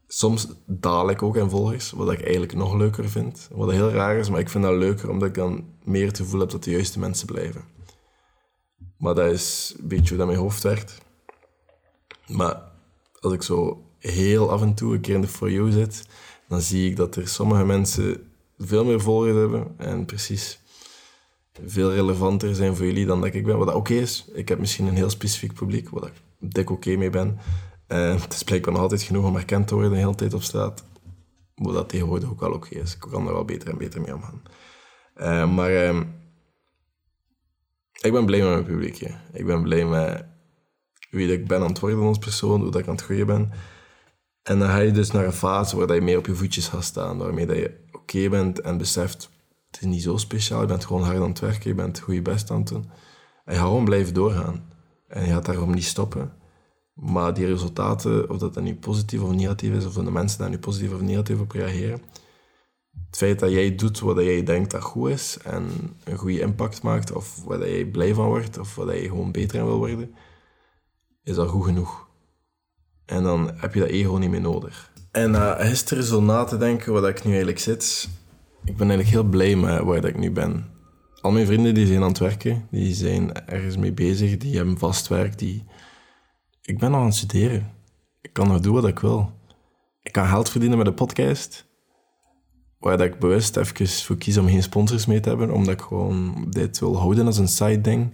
soms 0.08 0.48
daal 0.66 1.10
ik 1.10 1.24
ook 1.24 1.36
in 1.36 1.50
volgers, 1.50 1.92
wat 1.92 2.12
ik 2.12 2.22
eigenlijk 2.22 2.54
nog 2.54 2.76
leuker 2.76 3.10
vind. 3.10 3.50
Wat 3.52 3.72
heel 3.72 3.92
raar 3.92 4.18
is, 4.18 4.30
maar 4.30 4.40
ik 4.40 4.50
vind 4.50 4.64
dat 4.64 4.78
leuker 4.78 5.10
omdat 5.10 5.28
ik 5.28 5.34
dan 5.34 5.66
meer 5.84 6.08
het 6.08 6.18
gevoel 6.18 6.40
heb 6.40 6.50
dat 6.50 6.64
de 6.64 6.72
juiste 6.72 7.00
mensen 7.00 7.28
blijven. 7.28 7.62
Maar 8.98 9.16
dat 9.16 9.32
is 9.32 9.76
een 9.80 9.88
beetje 9.88 10.10
hoe 10.10 10.18
dat 10.18 10.28
mijn 10.28 10.40
hoofd 10.40 10.64
werkt. 10.64 10.98
Maar 12.28 12.62
als 13.20 13.34
ik 13.34 13.42
zo 13.42 13.84
heel 14.00 14.52
af 14.52 14.62
en 14.62 14.74
toe 14.74 14.94
een 14.94 15.02
keer 15.02 15.16
in 15.16 15.22
de 15.22 15.28
For 15.28 15.52
You 15.52 15.72
zit, 15.72 16.08
dan 16.48 16.62
zie 16.62 16.90
ik 16.90 16.96
dat 16.96 17.16
er 17.16 17.28
sommige 17.28 17.66
mensen 17.66 18.32
veel 18.58 18.86
meer 18.86 19.02
volgers 19.02 19.36
hebben 19.36 19.74
en 19.78 20.06
precies 20.06 20.64
veel 21.66 21.94
relevanter 21.94 22.56
zijn 22.56 22.76
voor 22.76 22.86
jullie 22.86 23.06
dan 23.06 23.22
dat 23.22 23.34
ik 23.34 23.46
ben. 23.46 23.58
Wat 23.58 23.74
oké 23.74 23.94
is. 23.94 24.26
Ik 24.34 24.50
heb 24.50 24.60
misschien 24.60 24.88
een 24.88 24.96
heel 24.96 25.10
specifiek 25.10 25.54
publiek, 25.54 25.90
waar 25.90 26.06
ik 26.06 26.14
dik 26.54 26.70
oké 26.70 26.96
mee 26.96 27.10
ben. 27.10 27.40
Uh, 27.88 28.22
het 28.22 28.34
is 28.34 28.44
blijkbaar 28.44 28.74
nog 28.74 28.82
altijd 28.82 29.02
genoeg 29.02 29.26
om 29.26 29.36
herkend 29.36 29.68
te 29.68 29.74
worden 29.74 29.92
de 29.92 29.98
hele 29.98 30.16
tijd 30.16 30.34
op 30.34 30.44
straat. 30.44 30.84
Hoe 31.56 31.74
dat 31.74 31.90
tegenwoordig 31.90 32.30
ook 32.30 32.42
al 32.42 32.52
oké 32.52 32.76
is. 32.80 32.94
Ik 32.94 33.00
kan 33.00 33.28
er 33.28 33.34
wel 33.34 33.46
beter 33.46 33.70
en 33.70 33.78
beter 33.78 34.02
mee 34.02 34.16
omgaan. 34.16 34.42
Uh, 35.18 35.56
maar 35.56 35.72
uh, 35.72 36.02
ik 38.02 38.12
ben 38.12 38.26
blij 38.26 38.40
met 38.40 38.50
mijn 38.50 38.66
publiek. 38.66 39.00
Ik 39.34 39.46
ben 39.46 39.62
blij 39.64 39.86
met 39.86 40.26
wie 41.10 41.32
ik 41.32 41.48
ben 41.48 41.62
aan 41.62 41.68
het 41.68 41.80
worden 41.80 42.00
als 42.00 42.18
persoon, 42.18 42.62
hoe 42.62 42.72
dat 42.72 42.82
ik 42.82 42.88
aan 42.88 42.96
het 42.96 43.04
groeien 43.04 43.26
ben. 43.26 43.52
En 44.44 44.60
dan 44.60 44.70
ga 44.70 44.78
je 44.78 44.92
dus 44.92 45.12
naar 45.12 45.26
een 45.26 45.34
fase 45.34 45.78
waar 45.78 45.96
je 45.96 46.02
meer 46.02 46.18
op 46.18 46.26
je 46.26 46.36
voetjes 46.36 46.68
gaat 46.68 46.84
staan, 46.84 47.18
waarmee 47.18 47.46
dat 47.46 47.56
je 47.56 47.78
oké 47.92 48.30
bent 48.30 48.62
en 48.62 48.78
beseft, 48.78 49.30
het 49.76 49.84
is 49.84 49.90
niet 49.90 50.04
zo 50.04 50.18
speciaal, 50.18 50.62
je 50.62 50.68
bent 50.68 50.86
gewoon 50.86 51.04
hard 51.04 51.18
aan 51.18 51.30
het 51.30 51.40
werken, 51.40 51.70
je 51.70 51.76
bent 51.76 52.00
goed 52.00 52.14
je 52.14 52.22
best 52.22 52.52
aan 52.52 52.58
het 52.58 52.68
doen. 52.68 52.90
En 53.46 53.54
je 53.54 53.60
gaat 53.60 53.68
gewoon 53.68 53.86
blijven 53.86 54.14
doorgaan. 54.14 54.64
En 55.08 55.26
je 55.26 55.32
gaat 55.32 55.46
daarom 55.46 55.74
niet 55.74 55.84
stoppen. 55.84 56.34
Maar 56.94 57.34
die 57.34 57.46
resultaten, 57.46 58.30
of 58.30 58.38
dat 58.38 58.54
dan 58.54 58.64
nu 58.64 58.76
positief 58.76 59.22
of 59.22 59.32
negatief 59.32 59.74
is, 59.74 59.86
of 59.86 59.94
de 59.94 60.12
mensen 60.12 60.40
daar 60.40 60.50
nu 60.50 60.58
positief 60.58 60.94
of 60.94 61.02
negatief 61.02 61.40
op 61.40 61.52
reageren, 61.52 62.02
het 63.06 63.18
feit 63.18 63.40
dat 63.40 63.52
jij 63.52 63.76
doet 63.76 64.00
wat 64.00 64.16
jij 64.16 64.44
denkt 64.44 64.72
dat 64.72 64.82
goed 64.82 65.10
is 65.10 65.38
en 65.44 65.68
een 66.04 66.18
goede 66.18 66.40
impact 66.40 66.82
maakt, 66.82 67.12
of 67.12 67.44
waar 67.44 67.70
jij 67.70 67.86
blij 67.86 68.14
van 68.14 68.28
wordt, 68.28 68.58
of 68.58 68.76
waar 68.76 68.96
je 68.96 69.08
gewoon 69.08 69.32
beter 69.32 69.60
in 69.60 69.66
wil 69.66 69.78
worden, 69.78 70.16
is 71.24 71.38
al 71.38 71.48
goed 71.48 71.66
genoeg. 71.66 72.08
En 73.06 73.24
dan 73.24 73.52
heb 73.56 73.74
je 73.74 73.80
dat 73.80 73.90
ego 73.90 74.16
niet 74.16 74.30
meer 74.30 74.42
nodig. 74.42 74.92
En 75.12 75.32
uh, 75.32 75.60
gisteren 75.60 76.04
zo 76.04 76.22
na 76.22 76.44
te 76.44 76.58
denken 76.58 76.94
waar 76.94 77.10
ik 77.10 77.24
nu 77.24 77.30
eigenlijk 77.30 77.60
zit, 77.60 78.10
ik 78.66 78.78
ben 78.78 78.90
eigenlijk 78.90 79.10
heel 79.10 79.24
blij 79.24 79.56
met 79.56 79.84
waar 79.84 80.06
ik 80.06 80.18
nu 80.18 80.32
ben. 80.32 80.66
Al 81.22 81.32
mijn 81.32 81.46
vrienden 81.46 81.74
die 81.74 81.88
zijn 81.88 82.02
aan 82.02 82.08
het 82.08 82.18
werken, 82.18 82.68
die 82.72 82.94
zijn 82.94 83.48
ergens 83.48 83.78
mee 83.78 83.94
bezig, 83.94 84.38
die 84.38 84.56
hebben 84.56 84.78
vast 84.78 85.08
werk, 85.08 85.40
die 85.40 85.64
ik 86.62 86.80
ben 86.80 86.92
nog 86.92 87.00
aan 87.00 87.06
het 87.06 87.16
studeren. 87.16 87.72
Ik 88.22 88.34
kan 88.34 88.48
nog 88.48 88.60
doen 88.60 88.74
wat 88.74 88.88
ik 88.88 89.00
wil. 89.00 89.32
Ik 90.02 90.12
kan 90.12 90.28
geld 90.28 90.50
verdienen 90.50 90.78
met 90.78 90.88
een 90.88 90.94
podcast. 90.94 91.66
Waar 92.80 93.02
ik 93.02 93.20
bewust 93.20 93.58
even 93.58 93.88
voor 93.88 94.18
kies 94.18 94.38
om 94.38 94.48
geen 94.48 94.64
sponsors 94.64 95.06
mee 95.06 95.20
te 95.20 95.30
hebben. 95.30 95.52
Omdat 95.52 95.74
ik 95.74 95.82
gewoon 95.82 96.46
dit 96.50 96.80
wil 96.80 96.98
houden 96.98 97.26
als 97.26 97.38
een 97.38 97.48
side 97.48 97.82
ding. 97.82 98.14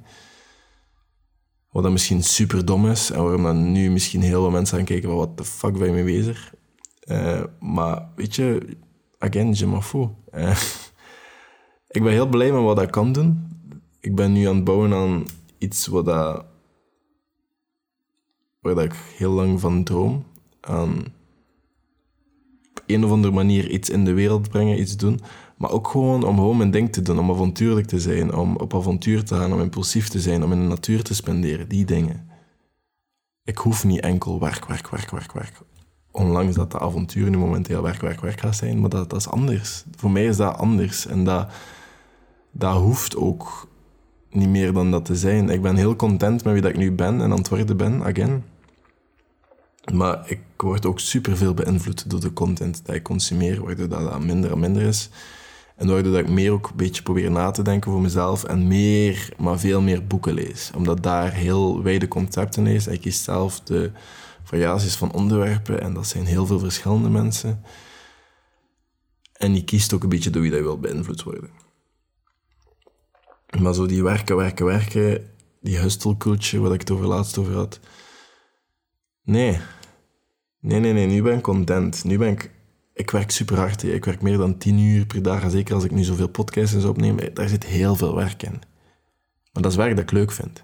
Wat 1.72 1.84
dan 1.84 1.92
misschien 1.92 2.24
super 2.24 2.66
dom 2.66 2.88
is. 2.90 3.12
En 3.12 3.24
waarom 3.24 3.44
dan 3.44 3.72
nu 3.72 3.92
misschien 3.92 4.22
heel 4.22 4.42
veel 4.42 4.52
mensen 4.52 4.78
gaan 4.78 4.86
kijken 4.86 5.16
wat 5.16 5.38
de 5.38 5.46
fuck 5.46 5.78
ben 5.78 5.88
je 5.88 5.94
mee 5.94 6.20
bezig? 6.20 6.54
Eh, 7.00 7.44
maar 7.60 8.10
weet 8.16 8.36
je, 8.36 8.78
again, 9.22 9.54
je. 9.54 10.10
Eh, 10.32 10.62
ik 11.98 12.04
ben 12.04 12.12
heel 12.12 12.28
blij 12.28 12.52
met 12.52 12.62
wat 12.62 12.82
ik 12.82 12.92
kan 12.92 13.12
doen. 13.12 13.50
Ik 14.00 14.16
ben 14.16 14.32
nu 14.32 14.48
aan 14.48 14.56
het 14.56 14.64
bouwen 14.64 14.94
aan 14.94 15.26
iets 15.58 15.88
wat 15.88 16.06
dat, 16.06 16.46
waar 18.60 18.84
ik 18.84 18.96
heel 19.18 19.32
lang 19.32 19.60
van 19.60 19.84
droom. 19.84 20.24
Aan 20.62 21.04
op 22.72 22.84
een 22.86 23.06
of 23.06 23.12
andere 23.12 23.34
manier 23.34 23.70
iets 23.70 23.90
in 23.90 24.06
de 24.06 24.14
wereld 24.14 24.50
brengen, 24.50 24.80
iets 24.80 24.98
doen. 24.98 25.20
Maar 25.58 25.72
ook 25.72 25.88
gewoon 25.88 26.24
om 26.24 26.36
gewoon 26.36 26.58
mijn 26.58 26.72
ding 26.72 26.92
te 26.92 27.02
doen, 27.02 27.20
om 27.20 27.32
avontuurlijk 27.32 27.88
te 27.88 28.00
zijn, 28.00 28.34
om 28.34 28.56
op 28.56 28.76
avontuur 28.76 29.24
te 29.24 29.36
gaan, 29.36 29.54
om 29.54 29.60
impulsief 29.62 30.10
te 30.10 30.20
zijn, 30.20 30.44
om 30.44 30.52
in 30.52 30.60
de 30.62 30.68
natuur 30.68 31.04
te 31.04 31.16
spenderen, 31.16 31.70
die 31.70 31.86
dingen. 31.86 32.30
Ik 33.44 33.58
hoef 33.58 33.84
niet 33.84 34.00
enkel 34.00 34.40
werk, 34.40 34.66
werk, 34.66 34.90
werk, 34.90 35.12
werk, 35.12 35.32
werk. 35.34 35.62
Ondanks 36.12 36.56
dat 36.56 36.72
de 36.72 36.80
avontuur 36.80 37.30
nu 37.30 37.38
momenteel 37.38 37.82
werk, 37.82 38.02
werk, 38.02 38.22
werk 38.22 38.40
gaat 38.40 38.56
zijn, 38.56 38.80
maar 38.80 38.90
dat, 38.90 39.10
dat 39.10 39.20
is 39.20 39.28
anders. 39.28 39.84
Voor 39.96 40.12
mij 40.12 40.26
is 40.26 40.38
dat 40.38 40.58
anders 40.58 41.08
en 41.08 41.24
dat, 41.24 41.48
dat 42.52 42.78
hoeft 42.78 43.16
ook 43.16 43.68
niet 44.30 44.50
meer 44.50 44.74
dan 44.74 44.92
dat 44.92 45.06
te 45.06 45.16
zijn. 45.16 45.50
Ik 45.50 45.62
ben 45.62 45.76
heel 45.76 45.96
content 45.96 46.44
met 46.44 46.54
wie 46.54 46.62
dat 46.62 46.72
ik 46.72 46.78
nu 46.78 46.92
ben 46.92 47.22
en 47.22 47.32
aan 47.32 47.38
het 47.38 47.50
worden 47.50 47.78
ben, 47.78 48.04
again. 48.04 48.44
Maar 49.94 50.24
ik 50.26 50.40
word 50.58 50.86
ook 50.86 51.00
superveel 51.00 51.54
beïnvloed 51.54 52.10
door 52.10 52.20
de 52.20 52.34
content 52.34 52.86
die 52.86 52.96
ik 52.96 53.04
consumeer, 53.04 53.64
waardoor 53.64 53.88
dat 53.88 54.24
minder 54.24 54.52
en 54.52 54.60
minder 54.60 54.82
is. 54.82 55.10
En 55.76 55.88
waardoor 55.88 56.12
dat 56.12 56.22
ik 56.22 56.30
meer 56.30 56.52
ook 56.52 56.68
een 56.70 56.76
beetje 56.76 57.02
probeer 57.04 57.32
na 57.32 57.52
te 57.52 57.62
denken 57.62 57.92
voor 57.92 58.02
mezelf 58.02 58.44
en 58.44 58.68
meer, 58.68 59.34
maar 59.38 59.60
veel 59.60 59.82
meer 59.82 60.08
boeken 60.08 60.34
lees. 60.34 60.72
Omdat 60.76 61.04
daar 61.04 61.34
heel 61.34 61.84
wijde 61.84 62.08
concepten 62.08 62.68
is. 62.68 62.88
Ik 62.88 63.02
kies 63.02 63.24
zelf 63.24 63.60
de 63.60 63.92
variaties 64.52 64.96
van 64.96 65.14
onderwerpen 65.14 65.82
en 65.82 65.94
dat 65.94 66.08
zijn 66.08 66.26
heel 66.26 66.46
veel 66.46 66.60
verschillende 66.60 67.10
mensen. 67.10 67.64
En 69.34 69.56
je 69.56 69.64
kiest 69.64 69.94
ook 69.94 70.04
een 70.04 70.10
beetje 70.10 70.30
door 70.30 70.42
wie 70.42 70.52
dat 70.52 70.60
wil 70.60 70.80
beïnvloed 70.80 71.24
worden. 71.24 71.50
Maar 73.60 73.74
zo 73.74 73.86
die 73.86 74.04
werken, 74.04 74.36
werken, 74.36 74.66
werken, 74.66 75.30
die 75.62 75.78
hustle 75.78 76.16
waar 76.60 76.74
ik 76.74 76.80
het 76.80 76.92
over 76.92 77.06
laatst 77.06 77.38
over 77.38 77.54
had. 77.54 77.80
Nee. 79.24 79.60
Nee, 80.60 80.80
nee, 80.80 80.94
nee, 80.94 81.08
nu 81.08 81.22
ben 81.22 81.38
ik 81.38 81.44
content. 81.44 82.04
Nu 82.04 82.18
ben 82.18 82.32
ik 82.32 82.52
ik 82.94 83.12
werk 83.12 83.32
super 83.32 83.58
hard. 83.58 83.84
Ik 83.84 84.06
werk 84.06 84.22
meer 84.22 84.38
dan 84.38 84.58
tien 84.58 84.80
uur 84.80 85.06
per 85.06 85.22
dag. 85.22 85.52
Zeker 85.52 85.76
als 85.76 85.84
ik 85.84 85.92
nu 85.92 86.04
zoveel 86.04 86.30
podcasts 86.30 86.86
opneem, 86.86 87.18
daar 87.34 87.50
zit 87.50 87.66
heel 87.66 87.96
veel 87.96 88.16
werk 88.16 88.44
in. 88.44 88.62
Maar 89.52 89.64
dat 89.64 89.72
is 89.72 89.78
werk 89.78 89.96
dat 89.96 90.04
ik 90.04 90.12
leuk 90.12 90.32
vind. 90.32 90.64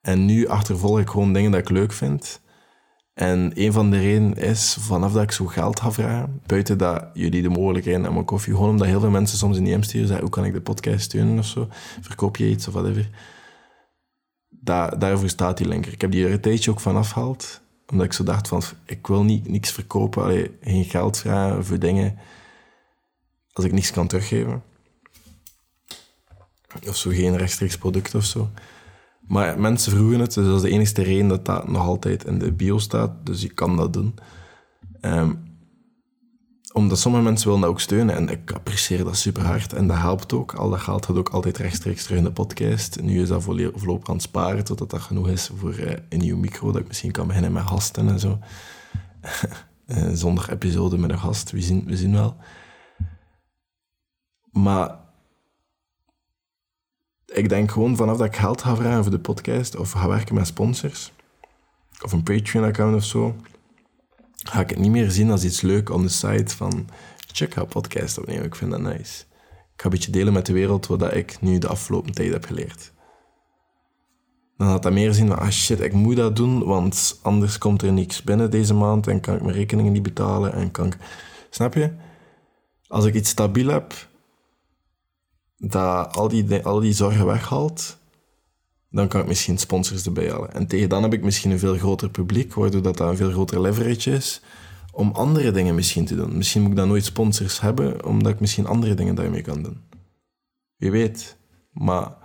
En 0.00 0.24
nu 0.24 0.46
achtervolg 0.46 0.98
ik 0.98 1.08
gewoon 1.08 1.32
dingen 1.32 1.50
dat 1.50 1.60
ik 1.60 1.68
leuk 1.68 1.92
vind. 1.92 2.40
En 3.14 3.52
een 3.54 3.72
van 3.72 3.90
de 3.90 3.98
redenen 3.98 4.36
is, 4.36 4.76
vanaf 4.80 5.12
dat 5.12 5.22
ik 5.22 5.32
zo 5.32 5.46
geld 5.46 5.80
ga 5.80 5.92
vragen, 5.92 6.40
buiten 6.46 6.78
dat 6.78 7.04
jullie 7.14 7.42
de 7.42 7.48
mogelijkheid 7.48 8.04
en 8.04 8.12
mijn 8.12 8.24
koffie, 8.24 8.52
gewoon 8.52 8.70
omdat 8.70 8.86
heel 8.86 9.00
veel 9.00 9.10
mensen 9.10 9.38
soms 9.38 9.56
in 9.56 9.64
DM 9.64 9.82
sturen, 9.82 10.06
zeggen, 10.06 10.24
hoe 10.24 10.34
kan 10.34 10.44
ik 10.44 10.52
de 10.52 10.60
podcast 10.60 11.04
steunen 11.04 11.38
of 11.38 11.46
zo? 11.46 11.68
Verkoop 12.00 12.36
je 12.36 12.48
iets 12.48 12.68
of 12.68 12.74
whatever? 12.74 13.08
Daar, 14.48 14.98
daarvoor 14.98 15.28
staat 15.28 15.56
die 15.56 15.68
linker. 15.68 15.92
Ik 15.92 16.00
heb 16.00 16.10
die 16.10 16.24
er 16.24 16.32
een 16.32 16.40
tijdje 16.40 16.70
ook 16.70 16.80
van 16.80 16.96
afgehaald 16.96 17.62
omdat 17.92 18.06
ik 18.06 18.12
zo 18.12 18.24
dacht 18.24 18.48
van, 18.48 18.62
ik 18.84 19.06
wil 19.06 19.24
niet, 19.24 19.48
niks 19.48 19.70
verkopen, 19.70 20.22
allee, 20.22 20.58
geen 20.60 20.84
geld 20.84 21.18
vragen 21.18 21.64
voor 21.64 21.78
dingen 21.78 22.18
als 23.52 23.64
ik 23.64 23.72
niks 23.72 23.90
kan 23.90 24.06
teruggeven. 24.06 24.62
Of 26.88 26.96
zo, 26.96 27.10
geen 27.10 27.36
rechtstreeks 27.36 27.78
product 27.78 28.14
of 28.14 28.24
zo. 28.24 28.50
Maar 29.26 29.60
mensen 29.60 29.92
vroegen 29.92 30.20
het, 30.20 30.34
dus 30.34 30.46
dat 30.46 30.56
is 30.56 30.62
de 30.62 30.70
enige 30.70 31.02
reden 31.02 31.28
dat 31.28 31.44
dat 31.44 31.68
nog 31.68 31.86
altijd 31.86 32.24
in 32.24 32.38
de 32.38 32.52
bio 32.52 32.78
staat. 32.78 33.10
Dus 33.26 33.42
je 33.42 33.48
kan 33.48 33.76
dat 33.76 33.92
doen. 33.92 34.14
Um, 35.00 35.50
omdat 36.72 36.98
sommige 36.98 37.24
mensen 37.24 37.46
willen 37.46 37.62
dat 37.62 37.70
ook 37.70 37.80
steunen 37.80 38.14
en 38.14 38.28
ik 38.28 38.52
apprecieer 38.52 39.04
dat 39.04 39.16
super 39.16 39.44
hard 39.44 39.72
en 39.72 39.86
dat 39.86 39.96
helpt 39.96 40.32
ook. 40.32 40.54
Al 40.54 40.70
dat 40.70 40.80
geld 40.80 41.06
gaat 41.06 41.16
ook 41.16 41.28
altijd 41.28 41.58
rechtstreeks 41.58 42.02
terug 42.02 42.18
in 42.18 42.24
de 42.24 42.32
podcast. 42.32 43.00
Nu 43.00 43.22
is 43.22 43.28
dat 43.28 43.42
voorlopig 43.42 44.08
aan 44.08 44.14
het 44.14 44.22
sparen 44.22 44.64
totdat 44.64 44.90
dat 44.90 45.00
genoeg 45.00 45.28
is 45.28 45.50
voor 45.56 45.78
uh, 45.78 45.92
een 46.08 46.18
nieuw 46.18 46.36
micro, 46.36 46.72
dat 46.72 46.80
ik 46.80 46.88
misschien 46.88 47.10
kan 47.10 47.26
beginnen 47.26 47.52
met 47.52 47.62
gasten 47.62 48.08
en 48.08 48.18
zo. 48.20 48.38
uh, 49.86 50.08
zonder 50.22 50.50
episode 50.50 50.98
met 50.98 51.10
een 51.10 51.18
gast, 51.18 51.50
we 51.50 51.60
zien, 51.60 51.84
we 51.86 51.96
zien 51.96 52.12
wel. 52.12 52.36
Maar 54.50 55.01
ik 57.32 57.48
denk 57.48 57.70
gewoon 57.70 57.96
vanaf 57.96 58.16
dat 58.16 58.26
ik 58.26 58.36
geld 58.36 58.62
ga 58.62 58.76
vragen 58.76 59.02
voor 59.02 59.12
de 59.12 59.18
podcast 59.18 59.76
of 59.76 59.90
ga 59.90 60.08
werken 60.08 60.34
met 60.34 60.46
sponsors 60.46 61.12
of 62.02 62.12
een 62.12 62.22
Patreon-account 62.22 62.94
of 62.94 63.04
zo 63.04 63.34
ga 64.42 64.60
ik 64.60 64.70
het 64.70 64.78
niet 64.78 64.90
meer 64.90 65.10
zien 65.10 65.30
als 65.30 65.44
iets 65.44 65.60
leuk 65.60 65.90
on 65.90 66.02
the 66.02 66.08
site 66.08 66.56
van 66.56 66.88
check 67.32 67.54
ga 67.54 67.64
podcast 67.64 68.18
opnemen, 68.18 68.44
ik 68.44 68.54
vind 68.54 68.70
dat 68.70 68.80
nice. 68.80 69.24
Ik 69.74 69.80
ga 69.80 69.84
een 69.84 69.90
beetje 69.90 70.12
delen 70.12 70.32
met 70.32 70.46
de 70.46 70.52
wereld 70.52 70.86
wat 70.86 71.14
ik 71.14 71.40
nu 71.40 71.58
de 71.58 71.68
afgelopen 71.68 72.12
tijd 72.12 72.32
heb 72.32 72.44
geleerd. 72.44 72.92
Dan 74.56 74.68
had 74.68 74.82
dat 74.82 74.92
meer 74.92 75.12
zien 75.12 75.28
van, 75.28 75.38
ah 75.38 75.50
shit, 75.50 75.80
ik 75.80 75.92
moet 75.92 76.16
dat 76.16 76.36
doen, 76.36 76.64
want 76.64 77.18
anders 77.22 77.58
komt 77.58 77.82
er 77.82 77.92
niks 77.92 78.22
binnen 78.22 78.50
deze 78.50 78.74
maand 78.74 79.06
en 79.06 79.20
kan 79.20 79.34
ik 79.34 79.42
mijn 79.42 79.56
rekeningen 79.56 79.92
niet 79.92 80.02
betalen 80.02 80.52
en 80.52 80.70
kan 80.70 80.86
ik... 80.86 80.96
Snap 81.50 81.74
je? 81.74 81.92
Als 82.86 83.04
ik 83.04 83.14
iets 83.14 83.30
stabiel 83.30 83.68
heb, 83.68 83.94
dat 85.68 86.16
al 86.16 86.28
die, 86.28 86.64
al 86.64 86.80
die 86.80 86.92
zorgen 86.92 87.26
weghaalt, 87.26 87.98
dan 88.90 89.08
kan 89.08 89.20
ik 89.20 89.26
misschien 89.26 89.58
sponsors 89.58 90.04
erbij 90.04 90.30
halen. 90.30 90.52
En 90.52 90.66
tegen 90.66 90.88
dan 90.88 91.02
heb 91.02 91.12
ik 91.12 91.22
misschien 91.22 91.50
een 91.50 91.58
veel 91.58 91.76
groter 91.76 92.10
publiek, 92.10 92.54
waardoor 92.54 92.82
dat, 92.82 92.96
dat 92.96 93.08
een 93.08 93.16
veel 93.16 93.30
groter 93.30 93.60
leverage 93.60 94.10
is 94.10 94.42
om 94.92 95.10
andere 95.12 95.50
dingen 95.50 95.74
misschien 95.74 96.04
te 96.04 96.14
doen. 96.14 96.36
Misschien 96.36 96.62
moet 96.62 96.70
ik 96.70 96.76
dan 96.76 96.88
nooit 96.88 97.04
sponsors 97.04 97.60
hebben, 97.60 98.04
omdat 98.04 98.32
ik 98.32 98.40
misschien 98.40 98.66
andere 98.66 98.94
dingen 98.94 99.14
daarmee 99.14 99.42
kan 99.42 99.62
doen. 99.62 99.80
Wie 100.76 100.90
weet. 100.90 101.36
Maar 101.70 102.16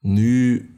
nu 0.00 0.68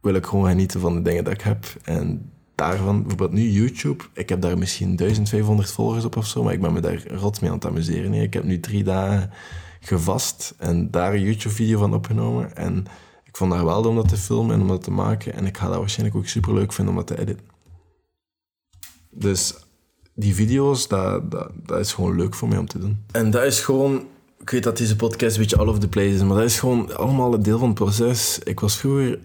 wil 0.00 0.14
ik 0.14 0.26
gewoon 0.26 0.48
genieten 0.48 0.80
van 0.80 0.94
de 0.94 1.02
dingen 1.02 1.24
dat 1.24 1.32
ik 1.32 1.40
heb. 1.40 1.64
En 1.84 2.32
daarvan, 2.58 3.00
bijvoorbeeld 3.00 3.32
nu 3.32 3.50
YouTube, 3.50 4.04
ik 4.12 4.28
heb 4.28 4.40
daar 4.40 4.58
misschien 4.58 4.96
1500 4.96 5.70
volgers 5.70 6.04
op 6.04 6.16
of 6.16 6.26
zo, 6.26 6.42
maar 6.42 6.52
ik 6.52 6.60
ben 6.60 6.72
me 6.72 6.80
daar 6.80 7.06
rot 7.06 7.40
mee 7.40 7.50
aan 7.50 7.56
het 7.56 7.66
amuseren. 7.66 8.14
Ik 8.14 8.32
heb 8.32 8.44
nu 8.44 8.60
drie 8.60 8.84
dagen 8.84 9.30
gevast 9.80 10.54
en 10.58 10.90
daar 10.90 11.14
een 11.14 11.22
YouTube-video 11.22 11.78
van 11.78 11.94
opgenomen. 11.94 12.56
En 12.56 12.86
ik 13.24 13.36
vond 13.36 13.50
dat 13.50 13.58
geweldig 13.58 13.90
om 13.90 13.96
dat 13.96 14.08
te 14.08 14.16
filmen 14.16 14.54
en 14.54 14.60
om 14.60 14.68
dat 14.68 14.82
te 14.82 14.90
maken. 14.90 15.34
En 15.34 15.46
ik 15.46 15.56
ga 15.56 15.68
dat 15.68 15.78
waarschijnlijk 15.78 16.18
ook 16.18 16.26
super 16.26 16.54
leuk 16.54 16.72
vinden 16.72 16.94
om 16.94 17.00
dat 17.00 17.16
te 17.16 17.20
editen. 17.20 17.46
Dus 19.10 19.54
die 20.14 20.34
video's, 20.34 20.88
dat, 20.88 21.30
dat, 21.30 21.50
dat 21.54 21.78
is 21.78 21.92
gewoon 21.92 22.16
leuk 22.16 22.34
voor 22.34 22.48
mij 22.48 22.58
om 22.58 22.66
te 22.66 22.78
doen. 22.78 23.04
En 23.10 23.30
dat 23.30 23.44
is 23.44 23.60
gewoon... 23.60 24.06
Ik 24.40 24.50
weet 24.50 24.62
dat 24.62 24.78
deze 24.78 24.96
podcast 24.96 25.36
een 25.36 25.42
beetje 25.42 25.56
all 25.56 25.66
over 25.66 25.80
the 25.80 25.88
place 25.88 26.14
is, 26.14 26.22
maar 26.22 26.36
dat 26.36 26.44
is 26.44 26.58
gewoon 26.58 26.96
allemaal 26.96 27.34
een 27.34 27.42
deel 27.42 27.58
van 27.58 27.68
het 27.68 27.78
proces. 27.78 28.38
Ik 28.38 28.60
was 28.60 28.76
vroeger 28.76 29.18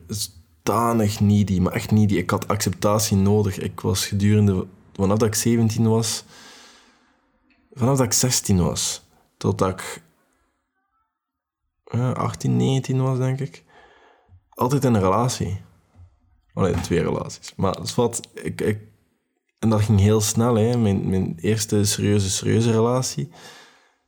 stanig 0.64 1.20
needy, 1.20 1.60
maar 1.60 1.74
echt 1.74 1.92
needy. 1.92 2.16
Ik 2.16 2.30
had 2.30 2.48
acceptatie 2.48 3.18
nodig. 3.18 3.60
Ik 3.60 3.80
was 3.80 4.06
gedurende... 4.06 4.68
Vanaf 4.94 5.18
dat 5.18 5.28
ik 5.28 5.36
17 5.36 5.90
was... 5.90 6.24
Vanaf 7.74 7.98
dat 7.98 8.06
ik 8.06 8.14
16 8.14 8.64
was, 8.64 9.04
totdat 9.38 9.70
ik 9.70 10.02
18, 12.14 12.58
19 12.58 13.02
was, 13.02 13.18
denk 13.18 13.40
ik. 13.40 13.64
Altijd 14.50 14.84
in 14.84 14.94
een 14.94 15.02
relatie. 15.02 15.62
Alleen 16.54 16.82
twee 16.82 17.02
relaties. 17.02 17.54
Maar 17.56 17.74
het 17.74 17.96
wat, 17.96 18.30
ik, 18.34 18.62
ik, 18.62 18.80
en 19.60 19.70
dat 19.70 19.82
ging 19.82 20.00
heel 20.00 20.22
snel, 20.22 20.56
hè. 20.56 20.78
Mijn, 20.78 21.10
mijn 21.10 21.38
eerste 21.40 21.86
serieuze, 21.86 22.30
serieuze 22.30 22.72
relatie. 22.72 23.30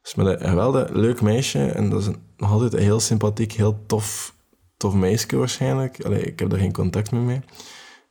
Dus 0.01 0.15
met 0.15 0.27
een 0.27 0.49
geweldig 0.49 0.89
leuk 0.89 1.21
meisje. 1.21 1.65
En 1.65 1.89
dat 1.89 2.01
is 2.01 2.07
nog 2.37 2.51
altijd 2.51 2.73
heel 2.73 2.99
sympathiek, 2.99 3.51
heel 3.51 3.85
tof, 3.85 4.34
tof 4.85 4.99
meisje 4.99 5.37
waarschijnlijk. 5.37 6.03
Allee, 6.03 6.21
ik 6.21 6.39
heb 6.39 6.51
er 6.51 6.59
geen 6.59 6.73
contact 6.73 7.11
meer 7.11 7.21
mee. 7.21 7.41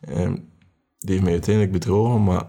Um, 0.09 0.53
die 0.99 1.11
heeft 1.11 1.23
mij 1.23 1.33
uiteindelijk 1.33 1.73
bedrogen, 1.73 2.25
maar 2.25 2.47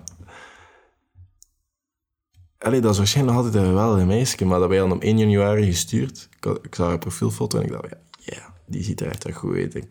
Allee, 2.57 2.81
dat 2.81 2.91
is 2.91 2.97
waarschijnlijk 2.97 3.35
nog 3.35 3.45
altijd 3.45 3.63
een 3.63 3.69
geweldige 3.69 4.05
meisje, 4.05 4.45
maar 4.45 4.59
dat 4.59 4.69
wij 4.69 4.77
dan 4.77 4.91
op 4.91 5.01
1 5.01 5.17
januari 5.17 5.65
gestuurd. 5.65 6.29
Ik, 6.61 6.75
zag 6.75 6.87
haar 6.87 6.97
profielfoto 6.97 7.57
en 7.57 7.65
ik 7.65 7.71
dacht, 7.71 7.95
ja, 8.19 8.53
die 8.65 8.83
ziet 8.83 9.01
er 9.01 9.07
echt 9.07 9.33
goed 9.33 9.55
uit. 9.55 9.75
Ik, 9.75 9.87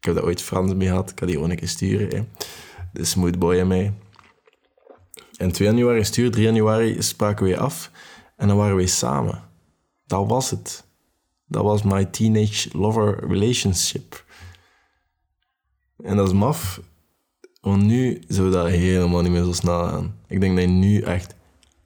heb 0.00 0.14
daar 0.14 0.24
ooit 0.24 0.42
Frans 0.42 0.74
mee 0.74 0.88
gehad, 0.88 1.10
ik 1.10 1.18
had 1.18 1.28
die 1.28 1.36
gewoon 1.36 1.50
een 1.50 1.56
keer 1.56 1.68
sturen. 1.68 2.16
Hè. 2.16 2.24
De 2.92 3.04
smooth 3.04 3.38
boy 3.38 3.58
en 3.58 3.66
mij. 3.66 3.94
En 5.36 5.52
2 5.52 5.68
januari 5.68 6.04
stuur, 6.04 6.30
3 6.30 6.44
januari 6.44 7.02
spraken 7.02 7.46
we 7.46 7.58
af 7.58 7.90
en 8.36 8.48
dan 8.48 8.56
waren 8.56 8.76
we 8.76 8.86
samen. 8.86 9.42
Dat 10.06 10.28
was 10.28 10.50
het. 10.50 10.84
Dat 11.50 11.62
was 11.62 11.82
my 11.82 12.04
teenage 12.04 12.78
lover 12.78 13.28
relationship. 13.28 14.24
En 16.02 16.16
dat 16.16 16.26
is 16.26 16.34
maf, 16.34 16.80
want 17.60 17.82
nu 17.82 18.22
zou 18.28 18.50
dat 18.50 18.66
helemaal 18.66 19.22
niet 19.22 19.30
meer 19.30 19.44
zo 19.44 19.52
snel 19.52 19.84
gaan. 19.84 20.14
Ik 20.26 20.40
denk 20.40 20.54
dat 20.56 20.64
je 20.64 20.70
nu 20.70 21.00
echt 21.00 21.34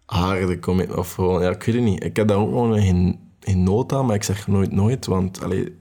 harde 0.04 0.58
commit 0.58 0.94
of 0.94 1.12
gewoon, 1.12 1.42
ja, 1.42 1.50
ik 1.50 1.62
weet 1.62 1.74
het 1.74 1.84
niet. 1.84 2.04
Ik 2.04 2.16
heb 2.16 2.28
daar 2.28 2.36
ook 2.36 2.48
gewoon 2.48 2.80
geen, 2.80 3.18
geen 3.40 3.62
nood 3.62 3.92
aan, 3.92 4.06
maar 4.06 4.14
ik 4.14 4.22
zeg 4.22 4.46
nooit 4.46 4.72
nooit, 4.72 5.06
want 5.06 5.42
allee, 5.42 5.76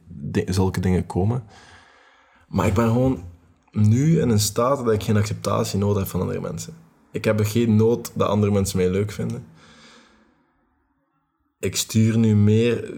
zulke 0.46 0.80
dingen 0.80 1.06
komen. 1.06 1.44
Maar 2.48 2.68
ik 2.68 2.74
ben 2.74 2.88
gewoon 2.88 3.24
nu 3.72 4.22
in 4.22 4.30
een 4.30 4.40
staat 4.40 4.86
dat 4.86 4.94
ik 4.94 5.04
geen 5.04 5.18
acceptatie 5.18 5.80
nodig 5.80 5.98
heb 5.98 6.08
van 6.08 6.22
andere 6.22 6.42
mensen. 6.42 6.74
Ik 7.12 7.25
heb 7.25 7.40
geen 7.44 7.75
nood 7.75 8.12
dat 8.16 8.28
andere 8.28 8.52
mensen 8.52 8.78
mij 8.78 8.90
leuk 8.90 9.12
vinden. 9.12 9.46
Ik 11.60 11.75
stuur 11.75 12.18
nu 12.18 12.36
meer 12.36 12.94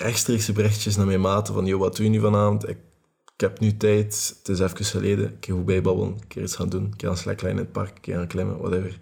rechtstreekse 0.00 0.52
berichtjes 0.52 0.96
naar 0.96 1.06
mijn 1.06 1.20
maten 1.20 1.54
van, 1.54 1.66
joh, 1.66 1.80
wat 1.80 1.96
doe 1.96 2.04
je 2.04 2.10
nu 2.10 2.20
vanavond? 2.20 2.68
Ik, 2.68 2.78
ik 3.34 3.40
heb 3.40 3.60
nu 3.60 3.76
tijd, 3.76 4.34
het 4.38 4.48
is 4.48 4.60
even 4.60 4.84
geleden, 4.84 5.24
ik 5.24 5.40
keer 5.40 5.54
goed 5.54 5.64
bijbabbelen, 5.64 6.12
een 6.12 6.26
keer 6.26 6.42
iets 6.42 6.56
gaan 6.56 6.68
doen, 6.68 6.84
een 6.84 6.96
keer 6.96 7.08
aan 7.08 7.16
slackline 7.16 7.50
in 7.50 7.58
het 7.58 7.72
park, 7.72 7.94
een 7.94 8.00
keer 8.00 8.16
gaan 8.16 8.26
klimmen, 8.26 8.58
whatever. 8.58 8.98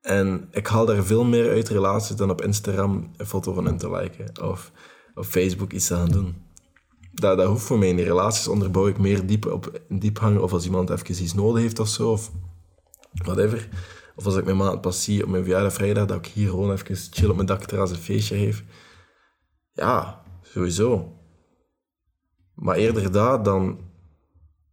En 0.00 0.48
ik 0.50 0.66
haal 0.66 0.86
daar 0.86 1.04
veel 1.04 1.24
meer 1.24 1.50
uit 1.50 1.68
relaties 1.68 2.16
dan 2.16 2.30
op 2.30 2.42
Instagram 2.42 3.10
een 3.16 3.26
foto 3.26 3.52
van 3.52 3.64
hen 3.64 3.76
te 3.76 3.90
liken 3.90 4.42
of 4.42 4.72
op 5.14 5.24
Facebook 5.24 5.72
iets 5.72 5.86
te 5.86 5.94
gaan 5.94 6.10
doen. 6.10 6.42
Dat, 7.12 7.36
dat 7.36 7.46
hoeft 7.46 7.64
voor 7.64 7.78
mij 7.78 7.88
in 7.88 7.96
die 7.96 8.04
relaties, 8.04 8.48
onderbouw 8.48 8.86
ik 8.86 8.98
meer 8.98 9.26
diep 9.26 9.46
op 9.46 9.80
diep 9.88 10.18
hangen 10.18 10.42
of 10.42 10.52
als 10.52 10.64
iemand 10.64 10.90
even 10.90 11.22
iets 11.22 11.34
nodig 11.34 11.62
heeft 11.62 11.78
of 11.78 11.88
zo, 11.88 12.10
of 12.10 12.30
whatever. 13.12 13.68
Of 14.16 14.24
als 14.26 14.36
ik 14.36 14.44
mijn 14.44 14.56
maand 14.56 14.80
pas 14.80 15.04
zie 15.04 15.22
op 15.24 15.28
mijn 15.28 15.42
verjaardag 15.42 15.72
vrijdag, 15.72 16.06
dat 16.06 16.16
ik 16.16 16.26
hier 16.26 16.48
gewoon 16.48 16.72
even 16.72 16.96
chill 17.10 17.28
op 17.28 17.34
mijn 17.34 17.46
dakterras 17.46 17.90
een 17.90 17.96
feestje 17.96 18.36
geef. 18.36 18.64
Ja, 19.74 20.22
sowieso. 20.42 21.12
Maar 22.54 22.76
eerder 22.76 23.12
dat 23.12 23.44
dan 23.44 23.78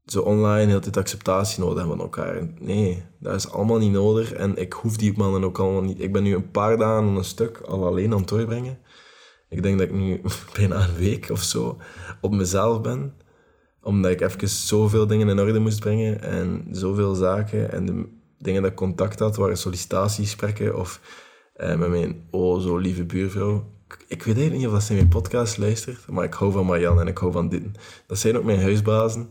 zo 0.06 0.22
online 0.22 0.70
heel 0.70 0.80
tijd 0.80 0.98
acceptatie 0.98 1.60
nodig 1.60 1.78
hebben 1.78 1.98
van 1.98 2.06
elkaar. 2.06 2.48
Nee, 2.60 3.04
dat 3.20 3.36
is 3.36 3.50
allemaal 3.50 3.78
niet 3.78 3.92
nodig. 3.92 4.34
En 4.34 4.58
ik 4.58 4.74
hoef 4.74 4.98
die 4.98 5.18
mannen 5.18 5.44
ook 5.44 5.60
allemaal 5.60 5.82
niet. 5.82 6.02
Ik 6.02 6.12
ben 6.12 6.24
nu 6.24 6.36
een 6.36 6.52
paar 6.52 6.78
dagen 6.78 7.04
een 7.04 7.24
stuk 7.24 7.58
al 7.58 7.86
alleen 7.86 8.12
aan 8.12 8.20
het 8.20 8.28
doorbrengen. 8.28 8.80
Ik 9.50 9.64
denk 9.64 9.80
dat 9.80 9.88
ik 9.88 9.94
nu 9.94 10.22
bijna 10.58 10.88
een 10.88 10.96
week 10.96 11.30
of 11.30 11.42
zo 11.42 11.78
op 12.22 12.32
mezelf 12.32 12.82
ben. 12.82 13.14
Omdat 13.82 14.12
ik 14.12 14.22
even 14.22 14.50
zoveel 14.50 15.08
dingen 15.08 15.30
in 15.30 15.40
orde 15.40 15.60
moest 15.60 15.80
brengen. 15.80 16.22
En 16.22 16.68
zoveel 16.72 17.16
zaken. 17.16 17.72
En 17.72 17.86
de 17.86 18.08
dingen 18.38 18.62
dat 18.62 18.72
ik 18.72 18.78
contact 18.78 19.20
had 19.20 19.36
waren 19.36 19.58
sollicitatiegesprekken. 19.58 20.78
Of 20.78 21.02
eh, 21.54 21.78
met 21.78 21.90
mijn 21.90 22.28
oh 22.32 22.62
zo 22.62 22.78
lieve 22.78 23.06
buurvrouw 23.06 23.80
ik 24.08 24.24
weet 24.24 24.36
eigenlijk 24.38 24.58
niet 24.58 24.66
of 24.66 24.74
dat 24.74 24.84
ze 24.84 24.94
mijn 24.94 25.08
podcast 25.08 25.58
luistert, 25.58 26.08
maar 26.08 26.24
ik 26.24 26.34
hou 26.34 26.52
van 26.52 26.66
Marjan 26.66 27.00
en 27.00 27.08
ik 27.08 27.18
hou 27.18 27.32
van 27.32 27.50
dit. 27.50 27.64
Dat 28.08 28.18
zijn 28.18 28.38
ook 28.38 28.44
mijn 28.44 28.62
huisbazen, 28.62 29.30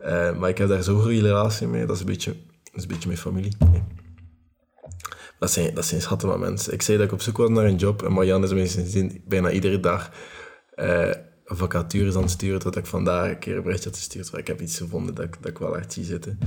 uh, 0.00 0.38
maar 0.38 0.48
ik 0.48 0.58
heb 0.58 0.68
daar 0.68 0.82
zo'n 0.82 1.00
goede 1.00 1.20
relatie 1.20 1.66
mee. 1.66 1.86
Dat 1.86 1.94
is 1.94 2.00
een 2.00 2.06
beetje, 2.06 2.32
dat 2.64 2.74
is 2.74 2.82
een 2.82 2.88
beetje 2.88 3.08
mijn 3.08 3.20
familie. 3.20 3.56
Dat, 5.38 5.50
zijn, 5.50 5.74
dat 5.74 5.84
zijn 5.84 6.00
schatten 6.00 6.28
van 6.28 6.40
mensen. 6.40 6.72
Ik 6.72 6.82
zei 6.82 6.98
dat 6.98 7.06
ik 7.06 7.12
op 7.12 7.20
zoek 7.20 7.36
was 7.36 7.48
naar 7.48 7.64
een 7.64 7.76
job 7.76 8.02
en 8.02 8.12
Marjan 8.12 8.42
is 8.42 8.52
mensen 8.52 9.22
bijna 9.24 9.50
iedere 9.50 9.80
dag 9.80 10.10
uh, 10.76 11.10
vacatures 11.44 12.16
aan 12.16 12.22
het 12.22 12.30
sturen, 12.30 12.60
tot 12.60 12.76
ik 12.76 12.86
vandaag 12.86 13.30
een 13.30 13.38
keer 13.38 13.56
een 13.56 13.62
berichtje 13.62 13.88
had 13.88 13.98
gestuurd. 13.98 14.36
Ik 14.36 14.46
heb 14.46 14.60
iets 14.60 14.78
gevonden 14.78 15.14
dat 15.14 15.28
dat 15.40 15.50
ik 15.50 15.58
wel 15.58 15.76
echt 15.78 15.92
zie 15.92 16.04
zitten. 16.04 16.38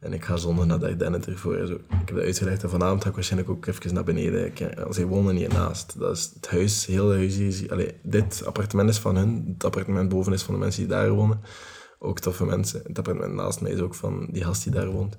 En 0.00 0.12
ik 0.12 0.24
ga 0.24 0.36
zonder 0.36 0.66
nadat 0.66 0.90
ik 0.90 0.98
Dennet 0.98 1.26
ervoor. 1.26 1.66
Zo. 1.66 1.74
Ik 1.74 1.82
heb 1.88 2.14
dat 2.14 2.24
uitgelegd 2.24 2.62
en 2.62 2.70
vanavond 2.70 3.02
ga 3.02 3.08
ik 3.08 3.14
waarschijnlijk 3.14 3.50
ook 3.50 3.66
even 3.66 3.94
naar 3.94 4.04
beneden. 4.04 4.52
Zij 4.90 5.06
wonen 5.06 5.34
niet 5.34 5.52
naast. 5.52 5.98
Dat 5.98 6.16
is 6.16 6.32
het 6.34 6.48
huis, 6.48 6.86
heel 6.86 7.10
huis 7.10 7.36
is. 7.36 7.64
Dit 8.02 8.42
appartement 8.46 8.88
is 8.88 8.98
van 8.98 9.16
hun. 9.16 9.44
Het 9.52 9.64
appartement 9.64 10.08
boven 10.08 10.32
is 10.32 10.42
van 10.42 10.54
de 10.54 10.60
mensen 10.60 10.80
die 10.80 10.90
daar 10.90 11.10
wonen. 11.10 11.40
Ook 11.98 12.18
toffe 12.18 12.44
mensen. 12.44 12.82
Het 12.86 12.98
appartement 12.98 13.34
naast 13.34 13.60
mij 13.60 13.70
is 13.70 13.80
ook 13.80 13.94
van 13.94 14.28
die 14.30 14.44
gast 14.44 14.62
die 14.62 14.72
daar 14.72 14.90
woont. 14.90 15.18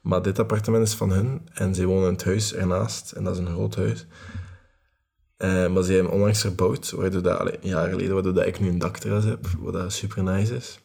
Maar 0.00 0.22
dit 0.22 0.38
appartement 0.38 0.86
is 0.86 0.94
van 0.94 1.10
hun 1.10 1.48
en 1.52 1.74
zij 1.74 1.86
wonen 1.86 2.06
in 2.06 2.12
het 2.12 2.24
huis 2.24 2.54
ernaast. 2.54 3.12
En 3.12 3.24
dat 3.24 3.34
is 3.34 3.40
een 3.40 3.46
groot 3.46 3.76
huis. 3.76 4.06
Uh, 5.38 5.72
maar 5.72 5.82
ze 5.82 5.92
hebben 5.92 6.12
onlangs 6.12 6.40
verbouwd, 6.40 6.90
waardoor 6.90 7.22
dat, 7.22 7.38
allez, 7.38 7.56
jaren 7.60 7.90
geleden, 7.90 8.14
waardoor 8.14 8.34
dat 8.34 8.46
ik 8.46 8.60
nu 8.60 8.68
een 8.68 8.78
dakterras 8.78 9.24
heb, 9.24 9.46
wat 9.58 9.72
dat 9.72 9.92
super 9.92 10.22
nice 10.22 10.54
is. 10.54 10.83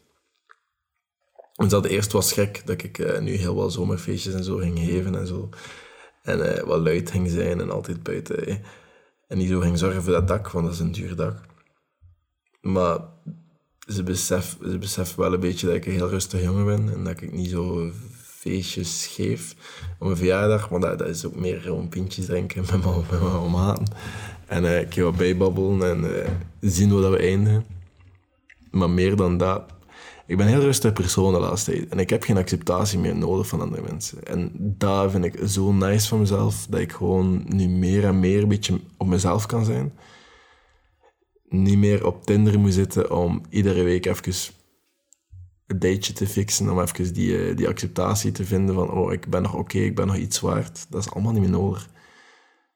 Dus 1.59 1.69
dat 1.69 1.85
eerst 1.85 2.11
was 2.11 2.33
gek 2.33 2.61
dat 2.65 2.83
ik 2.83 2.97
uh, 2.97 3.19
nu 3.19 3.31
heel 3.35 3.55
wat 3.55 3.73
zomerfeestjes 3.73 4.33
en 4.33 4.43
zo 4.43 4.57
ging 4.57 4.79
geven 4.79 5.15
en 5.15 5.27
zo. 5.27 5.49
En 6.21 6.39
uh, 6.39 6.63
wat 6.63 6.79
luid 6.79 7.11
ging 7.11 7.29
zijn 7.29 7.59
en 7.59 7.72
altijd 7.72 8.03
buiten. 8.03 8.61
En 9.27 9.37
niet 9.37 9.50
zo 9.50 9.59
ging 9.59 9.77
zorgen 9.77 10.03
voor 10.03 10.11
dat 10.11 10.27
dak, 10.27 10.50
want 10.50 10.65
dat 10.65 10.74
is 10.74 10.79
een 10.79 10.91
duur 10.91 11.15
dak. 11.15 11.41
Maar 12.61 13.00
ze 13.87 14.03
beseft, 14.03 14.57
ze 14.61 14.77
beseft 14.77 15.15
wel 15.15 15.33
een 15.33 15.39
beetje 15.39 15.67
dat 15.67 15.75
ik 15.75 15.85
een 15.85 15.91
heel 15.91 16.09
rustig 16.09 16.41
jongen 16.41 16.65
ben 16.65 16.93
en 16.93 17.03
dat 17.03 17.22
ik 17.22 17.31
niet 17.31 17.50
zo 17.50 17.91
feestjes 18.24 19.07
geef 19.07 19.55
op 20.00 20.05
mijn 20.05 20.17
verjaardag. 20.17 20.67
Want 20.67 20.83
dat, 20.83 21.07
is 21.07 21.25
ook 21.25 21.35
meer 21.35 21.61
gewoon 21.61 21.89
pintjes 21.89 22.25
drinken 22.25 22.61
met 22.72 22.83
mijn, 22.83 23.05
met 23.11 23.22
mijn 23.22 23.51
maat. 23.51 23.81
En 24.45 24.63
uh, 24.63 24.81
ik 24.81 24.93
ga 24.93 25.01
wat 25.01 25.17
bijbabbelen 25.17 25.81
en 25.83 26.25
zien 26.59 26.89
hoe 26.89 27.01
dat 27.01 27.11
we 27.11 27.17
eindigen. 27.17 27.65
Maar 28.72 28.89
meer 28.89 29.15
dan 29.15 29.37
dat 29.37 29.77
ik 30.29 30.37
ben 30.37 30.48
heel 30.48 30.59
rustig 30.59 30.94
persoon 30.94 31.33
de 31.33 31.39
laatste 31.39 31.72
tijd. 31.72 31.89
En 31.89 32.00
ik 32.00 32.09
heb 32.09 32.24
geen 32.24 32.37
acceptatie 32.37 33.00
meer 33.00 33.15
nodig 33.15 33.48
van 33.48 33.61
andere 33.61 33.81
mensen. 33.81 34.24
En 34.24 34.51
daar 34.55 35.09
vind 35.09 35.25
ik 35.25 35.39
zo 35.48 35.72
nice 35.72 36.07
van 36.07 36.20
mezelf, 36.20 36.68
dat 36.70 36.79
ik 36.79 36.92
gewoon 36.92 37.44
nu 37.48 37.68
meer 37.68 38.05
en 38.05 38.20
meer 38.20 38.42
een 38.42 38.48
beetje 38.48 38.79
op 38.98 39.07
mezelf 39.07 39.46
kan 39.46 39.65
zijn. 39.65 39.94
Niet 41.48 41.77
meer 41.77 42.05
op 42.05 42.25
Tinder 42.25 42.59
moet 42.59 42.74
zitten 42.74 43.11
om 43.11 43.42
iedere 43.50 43.83
week 43.83 44.05
even 44.05 44.53
een 45.68 45.79
dateje 45.79 46.13
te 46.13 46.27
fixen, 46.27 46.70
om 46.70 46.81
even 46.81 47.13
die, 47.13 47.48
eh, 47.48 47.55
die 47.55 47.68
acceptatie 47.68 48.31
te 48.31 48.46
vinden 48.46 48.75
van, 48.75 48.92
oh, 48.92 49.13
ik 49.13 49.29
ben 49.29 49.42
nog 49.42 49.55
oké, 49.55 49.77
ik 49.77 49.96
ben 49.96 50.07
nog 50.07 50.15
iets 50.15 50.39
waard. 50.39 50.85
Dat 50.89 51.01
is 51.05 51.11
allemaal 51.11 51.31
niet 51.31 51.42
meer 51.42 51.50
nodig. 51.50 51.89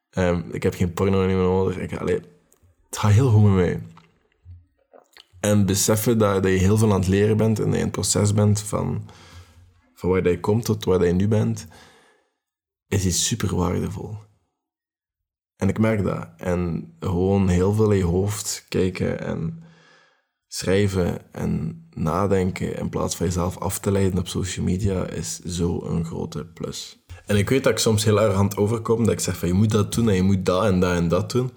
Ehm, 0.10 0.42
ik 0.52 0.64
heb 0.64 0.74
geen 0.74 0.94
porno 0.94 1.26
meer 1.26 1.36
nodig. 1.36 1.78
Ik, 1.78 1.98
allee, 1.98 2.20
het 2.90 2.98
gaat 2.98 3.12
heel 3.12 3.30
goed 3.30 3.44
met 3.44 3.54
mij. 3.54 3.82
En 5.46 5.66
beseffen 5.66 6.18
dat, 6.18 6.44
dat 6.44 6.52
je 6.52 6.58
heel 6.58 6.78
veel 6.78 6.94
aan 6.94 7.00
het 7.00 7.08
leren 7.08 7.38
bent 7.38 7.60
en 7.60 7.74
in 7.74 7.82
het 7.82 7.92
proces 7.92 8.34
bent 8.34 8.60
van, 8.60 9.10
van 9.94 10.10
waar 10.10 10.30
je 10.30 10.40
komt 10.40 10.66
tot 10.66 10.86
waar 10.86 11.06
je 11.06 11.14
nu 11.14 11.28
bent, 11.28 11.68
is 12.88 13.06
iets 13.06 13.28
super 13.28 13.56
waardevol. 13.56 14.18
En 15.56 15.70
ik 15.70 15.80
merk 15.80 16.04
dat. 16.04 16.28
En 16.38 16.94
gewoon 17.00 17.48
heel 17.48 17.74
veel 17.74 17.92
in 17.92 17.98
je 17.98 18.04
hoofd 18.04 18.66
kijken 18.70 19.20
en 19.20 19.64
schrijven 20.48 21.34
en 21.34 21.84
nadenken 21.94 22.78
in 22.78 22.90
plaats 22.90 23.16
van 23.16 23.26
jezelf 23.26 23.58
af 23.58 23.80
te 23.80 23.92
leiden 23.92 24.20
op 24.20 24.28
social 24.28 24.66
media 24.66 25.08
is 25.08 25.40
zo 25.40 25.82
een 25.86 26.06
grote 26.06 26.46
plus. 26.46 27.04
En 27.26 27.38
ik 27.38 27.50
weet 27.50 27.64
dat 27.64 27.72
ik 27.72 27.80
soms 27.80 28.04
heel 28.04 28.22
erg 28.22 28.36
aan 28.36 28.46
het 28.46 28.58
overkom, 28.58 29.04
dat 29.04 29.14
ik 29.14 29.20
zeg 29.20 29.38
van 29.38 29.48
je 29.48 29.54
moet 29.54 29.72
dat 29.72 29.94
doen 29.94 30.10
en 30.10 30.16
je 30.16 30.22
moet 30.22 30.46
dat 30.46 30.64
en 30.64 30.80
dat 30.80 30.96
en 30.96 31.08
dat 31.08 31.32
doen. 31.32 31.52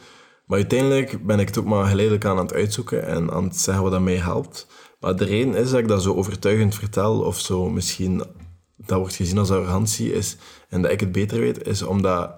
Maar 0.46 0.58
uiteindelijk 0.58 1.26
ben 1.26 1.40
ik 1.40 1.46
het 1.48 1.58
ook 1.58 1.64
maar 1.64 1.86
geleidelijk 1.86 2.24
aan 2.24 2.38
aan 2.38 2.44
het 2.44 2.54
uitzoeken 2.54 3.06
en 3.06 3.30
aan 3.30 3.44
het 3.44 3.56
zeggen 3.56 3.82
wat 3.82 3.92
dat 3.92 4.00
mij 4.00 4.16
helpt. 4.16 4.66
Maar 5.00 5.16
de 5.16 5.24
reden 5.24 5.54
is 5.54 5.70
dat 5.70 5.78
ik 5.78 5.88
dat 5.88 6.02
zo 6.02 6.14
overtuigend 6.14 6.74
vertel, 6.74 7.20
of 7.20 7.40
zo 7.40 7.70
misschien 7.70 8.24
dat 8.76 8.98
wordt 8.98 9.14
gezien 9.14 9.38
als 9.38 9.50
arrogantie, 9.50 10.12
is, 10.12 10.36
en 10.68 10.82
dat 10.82 10.90
ik 10.90 11.00
het 11.00 11.12
beter 11.12 11.40
weet, 11.40 11.66
is 11.66 11.82
omdat 11.82 12.34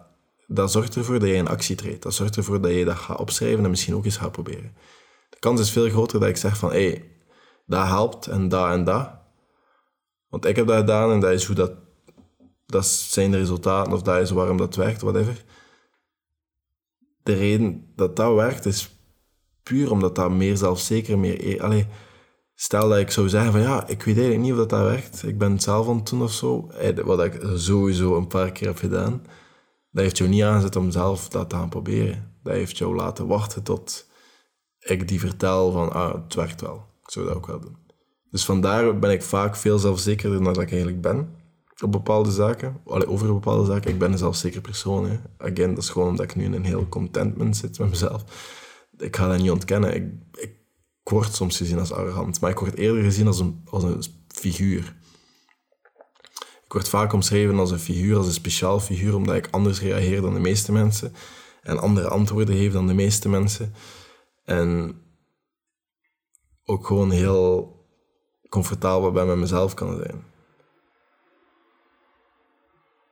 dat 0.47 0.73
zorgt 0.73 0.97
ervoor 0.97 1.19
dat 1.19 1.29
je 1.29 1.35
in 1.35 1.49
actie 1.49 1.77
treedt. 1.77 2.03
Dat 2.03 2.15
zorgt 2.15 2.37
ervoor 2.37 2.61
dat 2.61 2.71
je 2.71 2.85
dat 2.85 2.97
gaat 2.97 3.19
opschrijven 3.19 3.65
en 3.65 3.71
misschien 3.71 3.95
ook 3.95 4.05
eens 4.05 4.17
gaat 4.17 4.33
proberen. 4.33 4.77
De 5.31 5.39
kans 5.39 5.61
is 5.61 5.71
veel 5.71 5.89
groter 5.89 6.21
dat 6.21 6.29
ik 6.29 6.37
zeg 6.37 6.57
van, 6.57 6.71
hé, 6.71 6.87
hey, 6.87 7.11
dat 7.67 7.87
helpt 7.87 8.27
en 8.27 8.49
dat 8.49 8.71
en 8.71 8.85
dat. 8.85 9.11
Want 10.29 10.45
ik 10.45 10.57
heb 10.57 10.67
dat 10.67 10.77
gedaan 10.77 11.11
en 11.11 11.21
dat 11.21 11.31
is 11.31 11.45
hoe 11.45 11.57
dat, 11.57 11.73
dat 12.67 12.87
zijn 12.87 13.31
de 13.31 13.37
resultaten, 13.37 13.93
of 13.93 14.03
dat 14.03 14.21
is 14.21 14.31
waarom 14.31 14.57
dat 14.57 14.77
werkt, 14.77 15.01
whatever 15.01 15.45
de 17.29 17.35
reden 17.35 17.93
dat 17.97 18.17
dat 18.17 18.35
werkt 18.35 18.67
is 18.67 18.97
puur 19.63 19.91
omdat 19.91 20.15
dat 20.15 20.31
meer 20.31 20.57
zelfzeker, 20.57 21.19
meer... 21.19 21.47
E- 21.47 21.61
Allee, 21.61 21.87
stel 22.55 22.89
dat 22.89 22.99
ik 22.99 23.11
zou 23.11 23.29
zeggen 23.29 23.53
van 23.53 23.61
ja, 23.61 23.87
ik 23.87 24.03
weet 24.03 24.17
eigenlijk 24.17 24.41
niet 24.41 24.53
of 24.53 24.59
dat, 24.59 24.69
dat 24.71 24.83
werkt. 24.83 25.23
Ik 25.27 25.39
ben 25.39 25.53
het 25.53 25.63
zelf 25.63 25.89
aan 25.89 25.97
het 25.97 26.09
doen 26.09 26.23
of 26.23 26.33
zo. 26.33 26.71
Wat 27.05 27.25
ik 27.25 27.41
sowieso 27.55 28.17
een 28.17 28.27
paar 28.27 28.53
keer 28.53 28.67
heb 28.67 28.79
gedaan. 28.79 29.23
Dat 29.91 30.03
heeft 30.03 30.19
jou 30.19 30.31
niet 30.31 30.43
aangezet 30.43 30.77
om 30.77 30.91
zelf 30.91 31.29
dat 31.29 31.51
te 31.51 31.57
gaan 31.57 31.69
proberen. 31.69 32.37
Dat 32.43 32.55
heeft 32.55 32.79
jou 32.79 32.95
laten 32.95 33.27
wachten 33.27 33.63
tot 33.63 34.09
ik 34.79 35.09
die 35.09 35.21
vertel 35.21 35.73
van 35.73 35.93
ah, 35.93 36.15
het 36.15 36.35
werkt 36.35 36.61
wel. 36.61 36.87
Ik 37.03 37.11
zou 37.11 37.27
dat 37.27 37.35
ook 37.37 37.47
wel 37.47 37.61
doen. 37.61 37.77
Dus 38.31 38.45
vandaar 38.45 38.99
ben 38.99 39.11
ik 39.11 39.23
vaak 39.23 39.57
veel 39.57 39.79
zelfzekerder 39.79 40.43
dan 40.43 40.55
dat 40.55 40.63
ik 40.63 40.71
eigenlijk 40.71 41.01
ben 41.01 41.38
op 41.83 41.93
bepaalde 41.93 42.31
zaken. 42.31 42.81
Over 42.85 43.27
bepaalde 43.27 43.67
zaken. 43.67 43.91
Ik 43.91 43.99
ben 43.99 44.13
een 44.13 44.19
zelfzeker 44.19 44.61
persoon. 44.61 45.11
Hè. 45.11 45.19
Again, 45.39 45.75
dat 45.75 45.83
is 45.83 45.89
gewoon 45.89 46.09
omdat 46.09 46.25
ik 46.25 46.37
nu 46.37 46.45
in 46.45 46.53
een 46.53 46.65
heel 46.65 46.89
contentment 46.89 47.57
zit 47.57 47.79
met 47.79 47.89
mezelf. 47.89 48.25
Ik 48.97 49.17
ga 49.17 49.29
dat 49.29 49.39
niet 49.39 49.51
ontkennen. 49.51 49.95
Ik, 49.95 50.05
ik 50.33 50.57
word 51.03 51.35
soms 51.35 51.57
gezien 51.57 51.79
als 51.79 51.93
arrogant, 51.93 52.41
maar 52.41 52.51
ik 52.51 52.59
word 52.59 52.77
eerder 52.77 53.03
gezien 53.03 53.27
als 53.27 53.41
een, 53.41 53.61
als 53.65 53.83
een 53.83 54.03
figuur. 54.29 54.97
Ik 56.65 56.75
word 56.75 56.89
vaak 56.89 57.13
omschreven 57.13 57.59
als 57.59 57.71
een 57.71 57.79
figuur, 57.79 58.17
als 58.17 58.27
een 58.27 58.33
speciaal 58.33 58.81
figuur, 58.81 59.15
omdat 59.15 59.37
ik 59.37 59.49
anders 59.51 59.81
reageer 59.81 60.21
dan 60.21 60.35
de 60.35 60.41
meeste 60.41 60.73
mensen 60.73 61.13
en 61.63 61.79
andere 61.79 62.09
antwoorden 62.09 62.57
geef 62.57 62.73
dan 62.73 62.87
de 62.87 62.95
meeste 62.95 63.29
mensen. 63.29 63.75
En 64.45 65.01
ook 66.65 66.87
gewoon 66.87 67.11
heel 67.11 67.77
comfortabel 68.49 69.13
bij 69.13 69.25
met 69.25 69.37
mezelf 69.37 69.75
kan 69.75 69.97
zijn. 69.97 70.25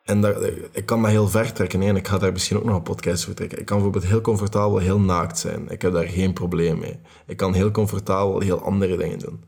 En 0.07 0.21
dat, 0.21 0.51
ik 0.73 0.87
kan 0.87 1.03
dat 1.03 1.11
heel 1.11 1.29
ver 1.29 1.53
trekken. 1.53 1.83
En 1.83 1.97
ik 1.97 2.09
ga 2.09 2.19
daar 2.19 2.33
misschien 2.33 2.57
ook 2.57 2.65
nog 2.65 2.77
een 2.77 2.83
podcast 2.83 3.25
voor 3.25 3.35
trekken. 3.35 3.59
Ik 3.59 3.65
kan 3.65 3.77
bijvoorbeeld 3.77 4.07
heel 4.07 4.21
comfortabel 4.21 4.79
heel 4.79 5.01
naakt 5.01 5.39
zijn. 5.39 5.69
Ik 5.69 5.83
heb 5.83 5.93
daar 5.93 6.09
geen 6.09 6.33
probleem 6.33 6.79
mee. 6.79 7.01
Ik 7.27 7.37
kan 7.37 7.55
heel 7.55 7.71
comfortabel 7.71 8.41
heel 8.41 8.61
andere 8.61 8.97
dingen 8.97 9.19
doen. 9.19 9.45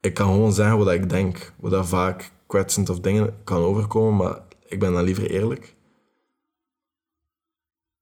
Ik 0.00 0.14
kan 0.14 0.26
gewoon 0.26 0.52
zeggen 0.52 0.78
wat 0.78 0.92
ik 0.92 1.08
denk. 1.08 1.52
Wat 1.56 1.70
dat 1.70 1.86
vaak 1.86 2.32
kwetsend 2.46 2.88
of 2.88 3.00
dingen 3.00 3.34
kan 3.44 3.62
overkomen, 3.62 4.16
maar 4.16 4.42
ik 4.66 4.80
ben 4.80 4.92
dan 4.92 5.04
liever 5.04 5.30
eerlijk. 5.30 5.74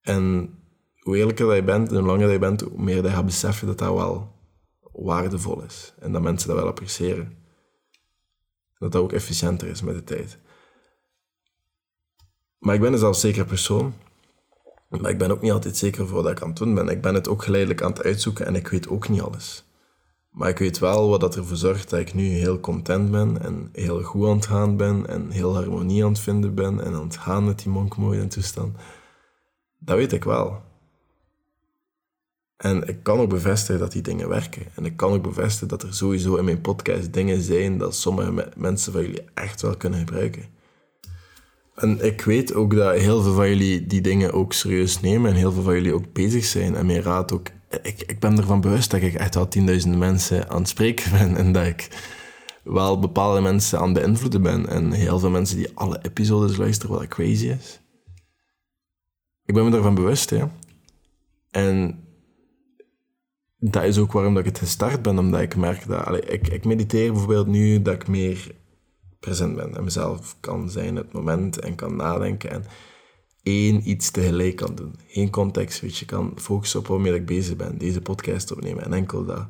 En 0.01 0.55
hoe 0.99 1.17
eerlijker 1.17 1.55
je 1.55 1.63
bent 1.63 1.89
en 1.89 1.97
hoe 1.97 2.07
langer 2.07 2.31
je 2.31 2.39
bent, 2.39 2.61
hoe 2.61 2.83
meer 2.83 2.97
dat 3.03 3.05
je 3.05 3.17
gaat 3.17 3.27
beseffen 3.27 3.67
dat 3.67 3.79
dat 3.79 3.95
wel 3.95 4.33
waardevol 4.93 5.63
is. 5.63 5.95
En 5.99 6.13
dat 6.13 6.23
mensen 6.23 6.49
dat 6.49 6.57
wel 6.57 6.69
appreciëren. 6.69 7.37
Dat 8.79 8.93
dat 8.93 9.03
ook 9.03 9.13
efficiënter 9.13 9.69
is 9.69 9.83
met 9.83 9.95
de 9.95 10.05
tijd. 10.05 10.39
Maar 12.63 12.75
ik 12.75 12.81
ben 12.81 12.93
een 12.93 12.99
zelfzeker 12.99 13.45
persoon. 13.45 13.95
Maar 14.89 15.11
ik 15.11 15.19
ben 15.19 15.31
ook 15.31 15.41
niet 15.41 15.53
altijd 15.53 15.77
zeker 15.77 16.07
voor 16.07 16.23
wat 16.23 16.33
ik 16.33 16.43
aan 16.43 16.49
het 16.49 16.57
doen 16.57 16.75
ben. 16.75 16.89
Ik 16.89 17.03
ben 17.03 17.15
het 17.15 17.29
ook 17.29 17.43
geleidelijk 17.43 17.83
aan 17.83 17.91
het 17.91 18.03
uitzoeken 18.03 18.47
en 18.47 18.55
ik 18.55 18.69
weet 18.69 18.89
ook 18.89 19.09
niet 19.09 19.21
alles. 19.21 19.65
Maar 20.31 20.49
ik 20.49 20.59
weet 20.59 20.79
wel 20.79 21.09
wat 21.09 21.21
dat 21.21 21.37
ervoor 21.37 21.57
zorgt 21.57 21.91
dat 21.91 22.01
ik 22.01 22.15
nu 22.15 22.25
heel 22.25 22.61
content 22.61 23.11
ben 23.11 23.43
en 23.43 23.69
heel 23.73 24.03
goed 24.03 24.27
aan 24.29 24.37
het 24.37 24.47
gaan 24.47 24.77
ben 24.77 25.07
en 25.07 25.31
heel 25.31 25.55
harmonie 25.55 26.05
aan 26.05 26.11
het 26.11 26.21
vinden 26.21 26.55
ben 26.55 26.85
en 26.85 26.95
aan 26.95 27.05
het 27.05 27.17
gaan 27.17 27.45
met 27.45 27.59
die 27.59 27.73
monkmooi 27.73 28.21
en 28.21 28.29
toestand. 28.29 28.77
Dat 29.79 29.97
weet 29.97 30.13
ik 30.13 30.25
wel. 30.25 30.61
En 32.57 32.89
ik 32.89 33.03
kan 33.03 33.19
ook 33.19 33.31
bevestigen 33.31 33.81
dat 33.81 33.93
die 33.93 34.03
dingen 34.03 34.29
werken. 34.29 34.67
En 34.75 34.85
ik 34.85 34.97
kan 34.97 35.13
ook 35.13 35.23
bevestigen 35.23 35.69
dat 35.69 35.83
er 35.83 35.95
sowieso 35.95 36.37
in 36.37 36.45
mijn 36.45 36.61
podcast 36.61 37.13
dingen 37.13 37.41
zijn 37.43 37.79
dat 37.79 37.95
sommige 37.95 38.53
mensen 38.57 38.93
van 38.93 39.03
jullie 39.03 39.25
echt 39.35 39.63
wel 39.63 39.77
kunnen 39.77 39.99
gebruiken. 39.99 40.61
En 41.75 42.05
ik 42.05 42.21
weet 42.21 42.55
ook 42.55 42.75
dat 42.75 42.97
heel 42.97 43.23
veel 43.23 43.33
van 43.33 43.49
jullie 43.49 43.87
die 43.87 44.01
dingen 44.01 44.33
ook 44.33 44.53
serieus 44.53 45.01
nemen 45.01 45.31
en 45.31 45.37
heel 45.37 45.53
veel 45.53 45.63
van 45.63 45.75
jullie 45.75 45.95
ook 45.95 46.13
bezig 46.13 46.45
zijn. 46.45 46.75
En 46.75 46.87
mijn 46.87 47.03
raad 47.03 47.33
ook. 47.33 47.49
Ik, 47.83 48.03
ik 48.07 48.21
ben 48.21 48.37
ervan 48.39 48.61
bewust 48.61 48.91
dat 48.91 49.01
ik 49.01 49.15
echt 49.15 49.37
al 49.37 49.49
tienduizenden 49.49 49.99
mensen 49.99 50.51
aan 50.51 50.59
het 50.59 50.69
spreken 50.69 51.11
ben 51.19 51.37
en 51.37 51.53
dat 51.53 51.67
ik 51.67 51.89
wel 52.65 52.99
bepaalde 52.99 53.41
mensen 53.41 53.79
aan 53.79 53.95
het 53.95 54.03
beïnvloeden 54.03 54.43
ben. 54.43 54.69
En 54.69 54.93
heel 54.93 55.19
veel 55.19 55.31
mensen 55.31 55.57
die 55.57 55.71
alle 55.75 55.99
episodes 56.03 56.57
luisteren, 56.57 56.97
wat 56.97 57.09
crazy 57.09 57.49
is. 57.49 57.81
Ik 59.45 59.55
ben 59.55 59.65
me 59.65 59.71
daarvan 59.71 59.95
bewust, 59.95 60.31
hè. 60.31 60.45
En 61.51 62.05
dat 63.59 63.85
is 63.85 63.99
ook 63.99 64.13
waarom 64.13 64.35
dat 64.35 64.47
ik 64.47 64.49
het 64.49 64.59
gestart 64.59 65.03
ben, 65.03 65.19
omdat 65.19 65.41
ik 65.41 65.57
merk 65.57 65.87
dat... 65.87 66.05
Allee, 66.05 66.21
ik, 66.21 66.49
ik 66.49 66.65
mediteer 66.65 67.13
bijvoorbeeld 67.13 67.47
nu 67.47 67.83
dat 67.83 67.95
ik 67.95 68.09
meer 68.09 68.55
present 69.23 69.57
ben 69.57 69.77
en 69.77 69.85
mezelf 69.85 70.37
kan 70.41 70.71
zijn 70.71 70.97
het 70.97 71.13
moment 71.13 71.59
en 71.59 71.75
kan 71.75 71.97
nadenken 71.97 72.51
en 72.51 72.65
één 73.43 73.89
iets 73.89 74.11
tegelijk 74.11 74.57
kan 74.57 74.75
doen. 74.75 74.95
Geen 75.07 75.31
context, 75.31 75.81
weet 75.81 75.97
je, 75.97 76.05
kan 76.05 76.33
focussen 76.37 76.81
op 76.81 76.87
waarmee 76.87 77.15
ik 77.15 77.27
bezig 77.27 77.57
ben, 77.57 77.79
deze 77.79 78.01
podcast 78.01 78.53
opnemen 78.53 78.85
en 78.85 78.93
enkel 78.93 79.25
dat. 79.25 79.47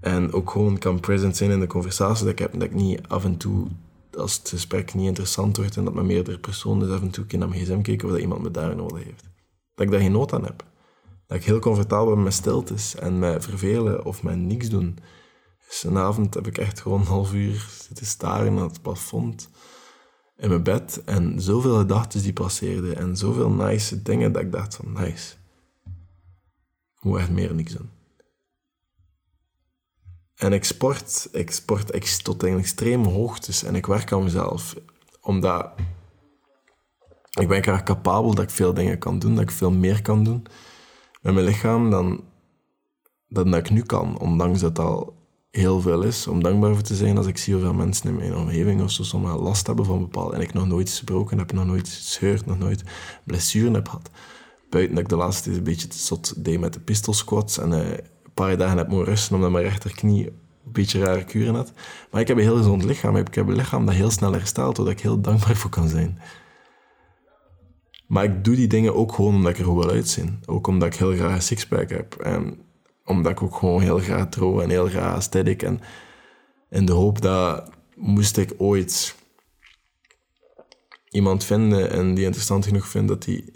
En 0.00 0.32
ook 0.32 0.50
gewoon 0.50 0.78
kan 0.78 1.00
present 1.00 1.36
zijn 1.36 1.50
in 1.50 1.60
de 1.60 1.66
conversatie 1.66 2.24
dat 2.24 2.32
ik 2.32 2.38
heb, 2.38 2.52
dat 2.52 2.62
ik 2.62 2.74
niet 2.74 3.00
af 3.08 3.24
en 3.24 3.36
toe, 3.36 3.66
als 4.12 4.38
het 4.38 4.48
gesprek 4.48 4.94
niet 4.94 5.06
interessant 5.06 5.56
wordt 5.56 5.76
en 5.76 5.84
dat 5.84 5.94
met 5.94 6.04
meerdere 6.04 6.38
personen 6.38 6.86
dus 6.86 6.96
af 6.96 7.02
en 7.02 7.10
toe 7.10 7.24
naar 7.38 7.48
mijn 7.48 7.60
gsm 7.60 7.80
kijken 7.80 8.06
of 8.06 8.12
dat 8.12 8.22
iemand 8.22 8.42
me 8.42 8.50
daar 8.50 8.76
nodig 8.76 9.04
heeft. 9.04 9.28
Dat 9.74 9.86
ik 9.86 9.90
daar 9.90 10.00
geen 10.00 10.12
nood 10.12 10.32
aan 10.32 10.44
heb. 10.44 10.64
Dat 11.26 11.38
ik 11.38 11.44
heel 11.44 11.58
comfortabel 11.58 12.14
ben 12.14 12.22
met 12.22 12.32
stiltes 12.32 12.94
en 12.94 13.18
met 13.18 13.44
vervelen 13.44 14.04
of 14.04 14.22
met 14.22 14.38
niks 14.38 14.68
doen. 14.68 14.98
Dus 15.70 15.84
een 15.84 15.98
avond 15.98 16.34
heb 16.34 16.46
ik 16.46 16.58
echt 16.58 16.80
gewoon 16.80 17.00
een 17.00 17.06
half 17.06 17.32
uur 17.32 17.66
zitten 17.80 18.06
staren 18.06 18.54
naar 18.54 18.64
het 18.64 18.82
plafond 18.82 19.48
in 20.36 20.48
mijn 20.48 20.62
bed. 20.62 21.02
En 21.04 21.40
zoveel 21.40 21.78
gedachten 21.78 22.22
die 22.22 22.32
passeerden 22.32 22.96
en 22.96 23.16
zoveel 23.16 23.50
nice 23.50 24.02
dingen 24.02 24.32
dat 24.32 24.42
ik 24.42 24.52
dacht 24.52 24.74
van 24.74 24.92
nice. 24.92 25.34
Moet 27.00 27.18
echt 27.18 27.30
meer 27.30 27.54
niks 27.54 27.72
doen. 27.72 27.90
En 30.34 30.52
ik 30.52 30.64
sport, 30.64 31.28
ik 31.32 31.50
sport 31.50 31.94
ik 31.94 32.04
tot 32.04 32.42
in 32.42 32.58
extreme 32.58 33.08
hoogtes 33.08 33.62
en 33.62 33.74
ik 33.74 33.86
werk 33.86 34.12
aan 34.12 34.22
mezelf. 34.22 34.76
Omdat 35.20 35.72
ik 37.40 37.48
ben 37.48 37.62
graag 37.62 37.82
capabel 37.82 38.34
dat 38.34 38.44
ik 38.44 38.50
veel 38.50 38.74
dingen 38.74 38.98
kan 38.98 39.18
doen, 39.18 39.34
dat 39.34 39.42
ik 39.42 39.50
veel 39.50 39.72
meer 39.72 40.02
kan 40.02 40.24
doen 40.24 40.46
met 41.20 41.34
mijn 41.34 41.46
lichaam 41.46 41.90
dan, 41.90 42.24
dan 43.28 43.50
dat 43.50 43.60
ik 43.60 43.70
nu 43.70 43.82
kan. 43.82 44.18
Ondanks 44.18 44.60
dat 44.60 44.78
al 44.78 45.19
heel 45.50 45.80
veel 45.80 46.02
is 46.02 46.26
om 46.26 46.42
dankbaar 46.42 46.74
voor 46.74 46.82
te 46.82 46.94
zijn 46.94 47.16
als 47.16 47.26
ik 47.26 47.38
zie 47.38 47.54
hoeveel 47.54 47.74
mensen 47.74 48.08
in 48.08 48.16
mijn 48.16 48.36
omgeving 48.36 48.82
of 48.82 48.90
zo 48.90 49.02
sommige 49.02 49.36
last 49.36 49.66
hebben 49.66 49.84
van 49.84 49.98
bepaald. 49.98 50.32
En 50.32 50.40
ik 50.40 50.52
nog 50.52 50.66
nooit 50.66 50.90
gebroken 50.90 51.38
heb, 51.38 51.52
nog 51.52 51.66
nooit 51.66 51.88
gescheurd, 51.88 52.46
nog 52.46 52.58
nooit 52.58 52.82
blessuren 53.24 53.74
heb 53.74 53.88
gehad. 53.88 54.10
Buiten 54.70 54.94
dat 54.94 55.04
ik 55.04 55.10
de 55.10 55.16
laatste 55.16 55.52
een 55.52 55.62
beetje 55.62 55.88
te 55.88 55.98
zot 55.98 56.44
deed 56.44 56.60
met 56.60 56.72
de 56.72 56.80
pistol 56.80 57.12
squats 57.12 57.58
en 57.58 57.72
uh, 57.72 57.90
een 57.90 58.34
paar 58.34 58.56
dagen 58.56 58.78
heb 58.78 58.88
moeten 58.88 59.12
rusten 59.12 59.34
omdat 59.34 59.50
mijn 59.50 59.64
rechterknie 59.64 60.26
een 60.26 60.72
beetje 60.72 61.04
rare 61.04 61.24
kuren 61.24 61.54
had. 61.54 61.72
Maar 62.10 62.20
ik 62.20 62.28
heb 62.28 62.36
een 62.36 62.42
heel 62.42 62.56
gezond 62.56 62.84
lichaam. 62.84 63.16
Ik 63.16 63.34
heb 63.34 63.48
een 63.48 63.56
lichaam 63.56 63.86
dat 63.86 63.94
heel 63.94 64.10
snel 64.10 64.32
herstelt, 64.32 64.76
waar 64.76 64.86
ik 64.86 65.00
heel 65.00 65.20
dankbaar 65.20 65.56
voor 65.56 65.70
kan 65.70 65.88
zijn. 65.88 66.18
Maar 68.06 68.24
ik 68.24 68.44
doe 68.44 68.54
die 68.54 68.66
dingen 68.66 68.94
ook 68.94 69.12
gewoon 69.12 69.34
omdat 69.34 69.50
ik 69.52 69.58
er 69.58 69.64
goed 69.64 69.84
wil 69.84 69.92
uitzien. 69.92 70.40
Ook 70.46 70.66
omdat 70.66 70.88
ik 70.88 70.94
heel 70.94 71.12
graag 71.12 71.34
een 71.34 71.42
sixpack 71.42 71.90
heb. 71.90 72.14
En 72.14 72.58
omdat 73.10 73.32
ik 73.32 73.42
ook 73.42 73.56
gewoon 73.56 73.80
heel 73.80 73.98
graag 73.98 74.28
trouw 74.28 74.60
en 74.60 74.70
heel 74.70 74.88
graag 74.88 75.14
aesthetic. 75.14 75.62
En 75.62 75.80
in 76.70 76.86
de 76.86 76.92
hoop 76.92 77.20
dat 77.20 77.70
moest 77.96 78.36
ik 78.36 78.54
ooit 78.58 79.14
iemand 81.08 81.44
vinden 81.44 81.90
en 81.90 82.14
die 82.14 82.24
interessant 82.24 82.66
genoeg 82.66 82.88
vindt 82.88 83.08
dat 83.08 83.22
die 83.22 83.52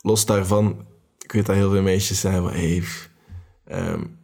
los 0.00 0.26
daarvan, 0.26 0.86
ik 1.18 1.32
weet 1.32 1.46
dat 1.46 1.56
heel 1.56 1.70
veel 1.70 1.82
meisjes 1.82 2.20
zeggen 2.20 2.42
van 2.42 2.52
hey, 2.52 2.82
um, 3.70 4.18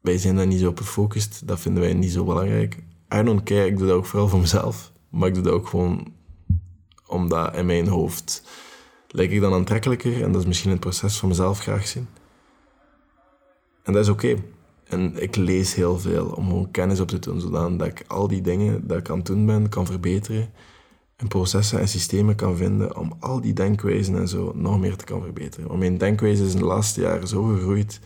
wij 0.00 0.18
zijn 0.18 0.36
daar 0.36 0.46
niet 0.46 0.60
zo 0.60 0.68
op 0.68 0.78
gefocust, 0.78 1.46
dat 1.46 1.60
vinden 1.60 1.82
wij 1.82 1.94
niet 1.94 2.12
zo 2.12 2.24
belangrijk. 2.24 2.74
I 3.14 3.22
don't 3.22 3.50
ik 3.50 3.78
doe 3.78 3.86
dat 3.86 3.96
ook 3.96 4.06
vooral 4.06 4.28
voor 4.28 4.40
mezelf, 4.40 4.92
maar 5.10 5.28
ik 5.28 5.34
doe 5.34 5.42
dat 5.42 5.52
ook 5.52 5.68
gewoon 5.68 6.14
omdat 7.06 7.56
in 7.56 7.66
mijn 7.66 7.88
hoofd 7.88 8.42
lijk 9.08 9.30
ik 9.30 9.40
dan 9.40 9.52
aantrekkelijker 9.52 10.22
en 10.22 10.32
dat 10.32 10.40
is 10.40 10.46
misschien 10.46 10.70
het 10.70 10.80
proces 10.80 11.16
van 11.16 11.28
mezelf 11.28 11.58
graag 11.58 11.86
zien. 11.86 12.08
En 13.86 13.92
dat 13.92 14.02
is 14.02 14.08
oké. 14.08 14.36
En 14.84 15.22
ik 15.22 15.36
lees 15.36 15.74
heel 15.74 15.98
veel 15.98 16.26
om 16.26 16.48
gewoon 16.48 16.70
kennis 16.70 17.00
op 17.00 17.08
te 17.08 17.18
doen, 17.18 17.40
zodat 17.40 17.86
ik 17.86 18.04
al 18.06 18.28
die 18.28 18.40
dingen 18.40 18.86
dat 18.86 18.98
ik 18.98 19.10
aan 19.10 19.16
het 19.16 19.26
doen 19.26 19.46
ben, 19.46 19.68
kan 19.68 19.86
verbeteren. 19.86 20.50
En 21.16 21.28
processen 21.28 21.80
en 21.80 21.88
systemen 21.88 22.34
kan 22.34 22.56
vinden 22.56 22.96
om 22.96 23.16
al 23.20 23.40
die 23.40 23.52
denkwijzen 23.52 24.16
en 24.16 24.28
zo 24.28 24.52
nog 24.54 24.78
meer 24.78 24.96
te 24.96 25.04
kan 25.04 25.22
verbeteren. 25.22 25.68
Want 25.68 25.78
mijn 25.78 25.98
denkwijze 25.98 26.44
is 26.44 26.52
in 26.52 26.58
de 26.58 26.64
laatste 26.64 27.00
jaren 27.00 27.28
zo 27.28 27.42
gegroeid 27.42 28.00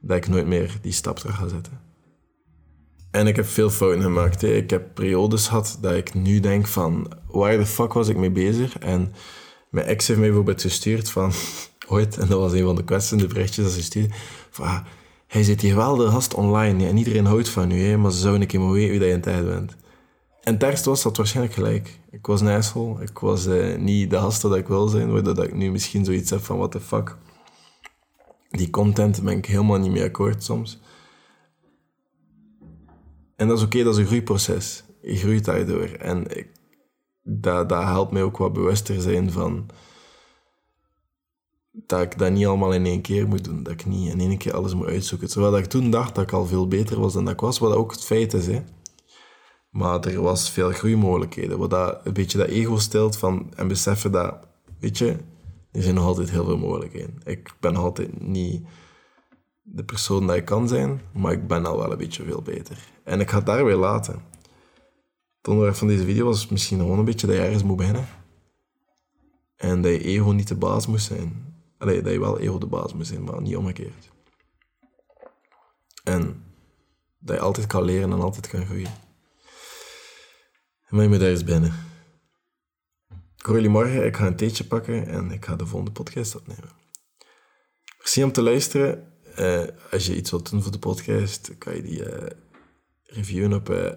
dat 0.00 0.16
ik 0.16 0.28
nooit 0.28 0.46
meer 0.46 0.78
die 0.80 0.92
stap 0.92 1.18
terug 1.18 1.36
ga 1.36 1.48
zetten. 1.48 1.80
En 3.10 3.26
ik 3.26 3.36
heb 3.36 3.46
veel 3.46 3.70
fouten 3.70 4.02
gemaakt. 4.02 4.42
Ik 4.42 4.70
heb 4.70 4.94
periodes 4.94 5.48
gehad 5.48 5.78
dat 5.80 5.94
ik 5.94 6.14
nu 6.14 6.40
denk 6.40 6.66
van, 6.66 7.12
waar 7.26 7.56
de 7.56 7.66
fuck 7.66 7.92
was 7.92 8.08
ik 8.08 8.16
mee 8.16 8.30
bezig? 8.30 8.78
En 8.78 9.12
mijn 9.70 9.86
ex 9.86 10.06
heeft 10.06 10.18
mij 10.18 10.28
bijvoorbeeld 10.28 10.60
gestuurd 10.60 11.10
van, 11.10 11.32
ooit, 11.88 12.16
en 12.16 12.28
dat 12.28 12.38
was 12.38 12.52
een 12.52 12.64
van 12.64 12.76
de 12.76 12.84
kwetsende 12.84 13.26
berichtjes 13.26 13.64
dat 13.64 13.74
ze 13.74 13.82
stuurde, 13.82 14.14
van, 14.50 14.66
ah, 14.66 14.84
hij 15.32 15.42
zit 15.42 15.60
hier 15.60 15.76
wel 15.76 15.96
de 15.96 16.08
gast 16.08 16.34
online 16.34 16.86
en 16.86 16.96
iedereen 16.96 17.24
houdt 17.24 17.48
van 17.48 17.70
u, 17.70 17.82
hè, 17.82 17.96
maar 17.96 18.12
ze 18.12 18.18
zouden 18.18 18.40
een 18.40 18.46
keer 18.46 18.60
maar 18.60 18.70
weten 18.70 18.98
dat 18.98 19.08
je 19.08 19.14
in 19.14 19.20
tijd 19.20 19.44
bent. 19.44 19.76
En 20.40 20.58
terst 20.58 20.84
was 20.84 21.02
dat 21.02 21.16
waarschijnlijk 21.16 21.54
gelijk. 21.54 22.00
Ik 22.10 22.26
was 22.26 22.40
een. 22.40 23.00
Ik 23.00 23.18
was 23.18 23.46
uh, 23.46 23.78
niet 23.78 24.10
de 24.10 24.16
gast 24.16 24.42
dat 24.42 24.56
ik 24.56 24.68
wil 24.68 24.88
zijn, 24.88 25.12
waardoor 25.12 25.44
ik 25.44 25.54
nu 25.54 25.70
misschien 25.70 26.04
zoiets 26.04 26.30
heb 26.30 26.40
van, 26.40 26.56
what 26.56 26.70
the 26.70 26.80
fuck. 26.80 27.16
Die 28.50 28.70
content 28.70 29.22
ben 29.22 29.36
ik 29.36 29.46
helemaal 29.46 29.78
niet 29.78 29.92
mee 29.92 30.04
akkoord 30.04 30.44
soms. 30.44 30.80
En 33.36 33.48
dat 33.48 33.58
is 33.58 33.64
oké, 33.64 33.82
dat 33.82 33.94
is 33.94 34.00
een 34.00 34.06
groeiproces. 34.06 34.84
Je 35.02 35.16
groeit 35.16 35.44
daardoor. 35.44 35.88
En 35.88 36.36
ik, 36.38 36.48
dat, 37.22 37.68
dat 37.68 37.82
helpt 37.82 38.12
mij 38.12 38.22
ook 38.22 38.36
wat 38.36 38.52
bewuster 38.52 39.00
zijn 39.00 39.30
van 39.30 39.66
dat 41.72 42.02
ik 42.02 42.18
dat 42.18 42.32
niet 42.32 42.46
allemaal 42.46 42.72
in 42.72 42.86
één 42.86 43.00
keer 43.00 43.28
moet 43.28 43.44
doen. 43.44 43.62
Dat 43.62 43.72
ik 43.72 43.86
niet 43.86 44.12
in 44.12 44.20
één 44.20 44.38
keer 44.38 44.54
alles 44.54 44.74
moet 44.74 44.86
uitzoeken. 44.86 45.28
Terwijl 45.28 45.58
ik 45.58 45.64
toen 45.64 45.90
dacht 45.90 46.14
dat 46.14 46.24
ik 46.24 46.32
al 46.32 46.46
veel 46.46 46.68
beter 46.68 47.00
was 47.00 47.12
dan 47.12 47.24
dat 47.24 47.34
ik 47.34 47.40
was, 47.40 47.58
wat 47.58 47.74
ook 47.74 47.90
het 47.90 48.04
feit 48.04 48.34
is. 48.34 48.46
Hè. 48.46 48.62
Maar 49.70 50.00
er 50.00 50.22
was 50.22 50.50
veel 50.50 50.70
groeimogelijkheden. 50.70 51.58
Wat 51.58 51.70
dat, 51.70 52.00
een 52.06 52.12
beetje 52.12 52.38
dat 52.38 52.48
ego 52.48 52.76
stelt 52.76 53.16
van, 53.16 53.52
en 53.56 53.68
beseffen 53.68 54.12
dat, 54.12 54.48
weet 54.78 54.98
je, 54.98 55.16
er 55.70 55.82
zijn 55.82 55.94
nog 55.94 56.04
altijd 56.04 56.30
heel 56.30 56.44
veel 56.44 56.58
mogelijkheden. 56.58 57.20
Ik 57.24 57.54
ben 57.60 57.76
altijd 57.76 58.20
niet 58.20 58.66
de 59.62 59.84
persoon 59.84 60.26
dat 60.26 60.36
ik 60.36 60.44
kan 60.44 60.68
zijn, 60.68 61.00
maar 61.12 61.32
ik 61.32 61.46
ben 61.46 61.66
al 61.66 61.76
wel 61.76 61.92
een 61.92 61.98
beetje 61.98 62.24
veel 62.24 62.42
beter. 62.42 62.88
En 63.04 63.20
ik 63.20 63.30
ga 63.30 63.36
het 63.36 63.46
daar 63.46 63.64
weer 63.64 63.76
laten. 63.76 64.14
Het 65.36 65.48
onderwerp 65.48 65.76
van 65.76 65.88
deze 65.88 66.04
video 66.04 66.24
was 66.24 66.48
misschien 66.48 66.78
gewoon 66.78 66.98
een 66.98 67.04
beetje 67.04 67.26
dat 67.26 67.36
je 67.36 67.42
ergens 67.42 67.62
moet 67.62 67.76
beginnen. 67.76 68.06
En 69.56 69.82
dat 69.82 69.92
je 69.92 70.04
ego 70.04 70.30
niet 70.30 70.48
de 70.48 70.56
baas 70.56 70.86
moest 70.86 71.06
zijn. 71.06 71.51
Allee, 71.82 72.02
dat 72.02 72.12
je 72.12 72.20
wel 72.20 72.38
ego 72.38 72.58
de 72.58 72.66
baas 72.66 72.94
moet 72.94 73.06
zijn, 73.06 73.24
maar 73.24 73.42
niet 73.42 73.56
omgekeerd. 73.56 74.10
En 76.04 76.44
dat 77.18 77.36
je 77.36 77.42
altijd 77.42 77.66
kan 77.66 77.82
leren 77.82 78.12
en 78.12 78.20
altijd 78.20 78.48
kan 78.48 78.64
groeien. 78.64 78.90
En 80.88 81.02
je 81.02 81.08
moet 81.08 81.18
daar 81.20 81.28
eens 81.28 81.44
binnen. 81.44 81.74
Ik 83.36 83.46
hoor 83.46 83.54
jullie 83.54 83.70
morgen. 83.70 84.06
Ik 84.06 84.16
ga 84.16 84.26
een 84.26 84.36
theetje 84.36 84.64
pakken 84.64 85.06
en 85.06 85.30
ik 85.30 85.44
ga 85.44 85.56
de 85.56 85.66
volgende 85.66 85.92
podcast 85.92 86.36
opnemen. 86.36 86.70
Merci 87.98 88.24
om 88.24 88.32
te 88.32 88.42
luisteren. 88.42 89.12
Uh, 89.38 89.64
als 89.90 90.06
je 90.06 90.16
iets 90.16 90.30
wilt 90.30 90.50
doen 90.50 90.62
voor 90.62 90.72
de 90.72 90.78
podcast, 90.78 91.58
kan 91.58 91.76
je 91.76 91.82
die 91.82 91.98
uh, 91.98 92.26
reviewen 93.02 93.52
op 93.52 93.70
uh, 93.70 93.90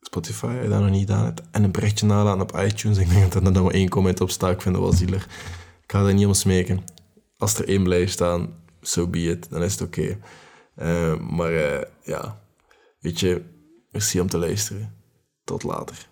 Spotify, 0.00 0.46
als 0.46 0.62
je 0.62 0.68
dat 0.68 0.80
nog 0.80 0.90
niet 0.90 1.08
gedaan 1.08 1.24
hebt. 1.24 1.42
En 1.50 1.64
een 1.64 1.72
berichtje 1.72 2.06
nalaten 2.06 2.40
op 2.40 2.56
iTunes. 2.56 2.98
Ik 2.98 3.08
denk 3.08 3.32
dat 3.32 3.46
er 3.46 3.52
dan 3.52 3.62
maar 3.62 3.72
één 3.72 3.88
comment 3.88 4.20
op 4.20 4.30
staat. 4.30 4.52
Ik 4.52 4.62
vind 4.62 4.74
dat 4.74 4.84
wel 4.84 4.92
zielig. 4.92 5.28
Ik 5.86 5.92
ga 5.92 6.02
daar 6.02 6.14
niet 6.14 6.26
om 6.26 6.34
smeken. 6.34 6.84
Als 7.36 7.58
er 7.58 7.68
één 7.68 7.82
blijft 7.82 8.12
staan, 8.12 8.62
so 8.80 9.06
be 9.06 9.18
it. 9.18 9.50
Dan 9.50 9.62
is 9.62 9.72
het 9.72 9.82
oké. 9.82 10.18
Eh, 10.74 11.18
maar 11.18 11.52
eh, 11.52 11.82
ja, 12.02 12.42
weet 13.00 13.20
je, 13.20 13.42
merci 13.90 14.20
om 14.20 14.28
te 14.28 14.38
luisteren. 14.38 14.94
Tot 15.44 15.62
later. 15.62 16.08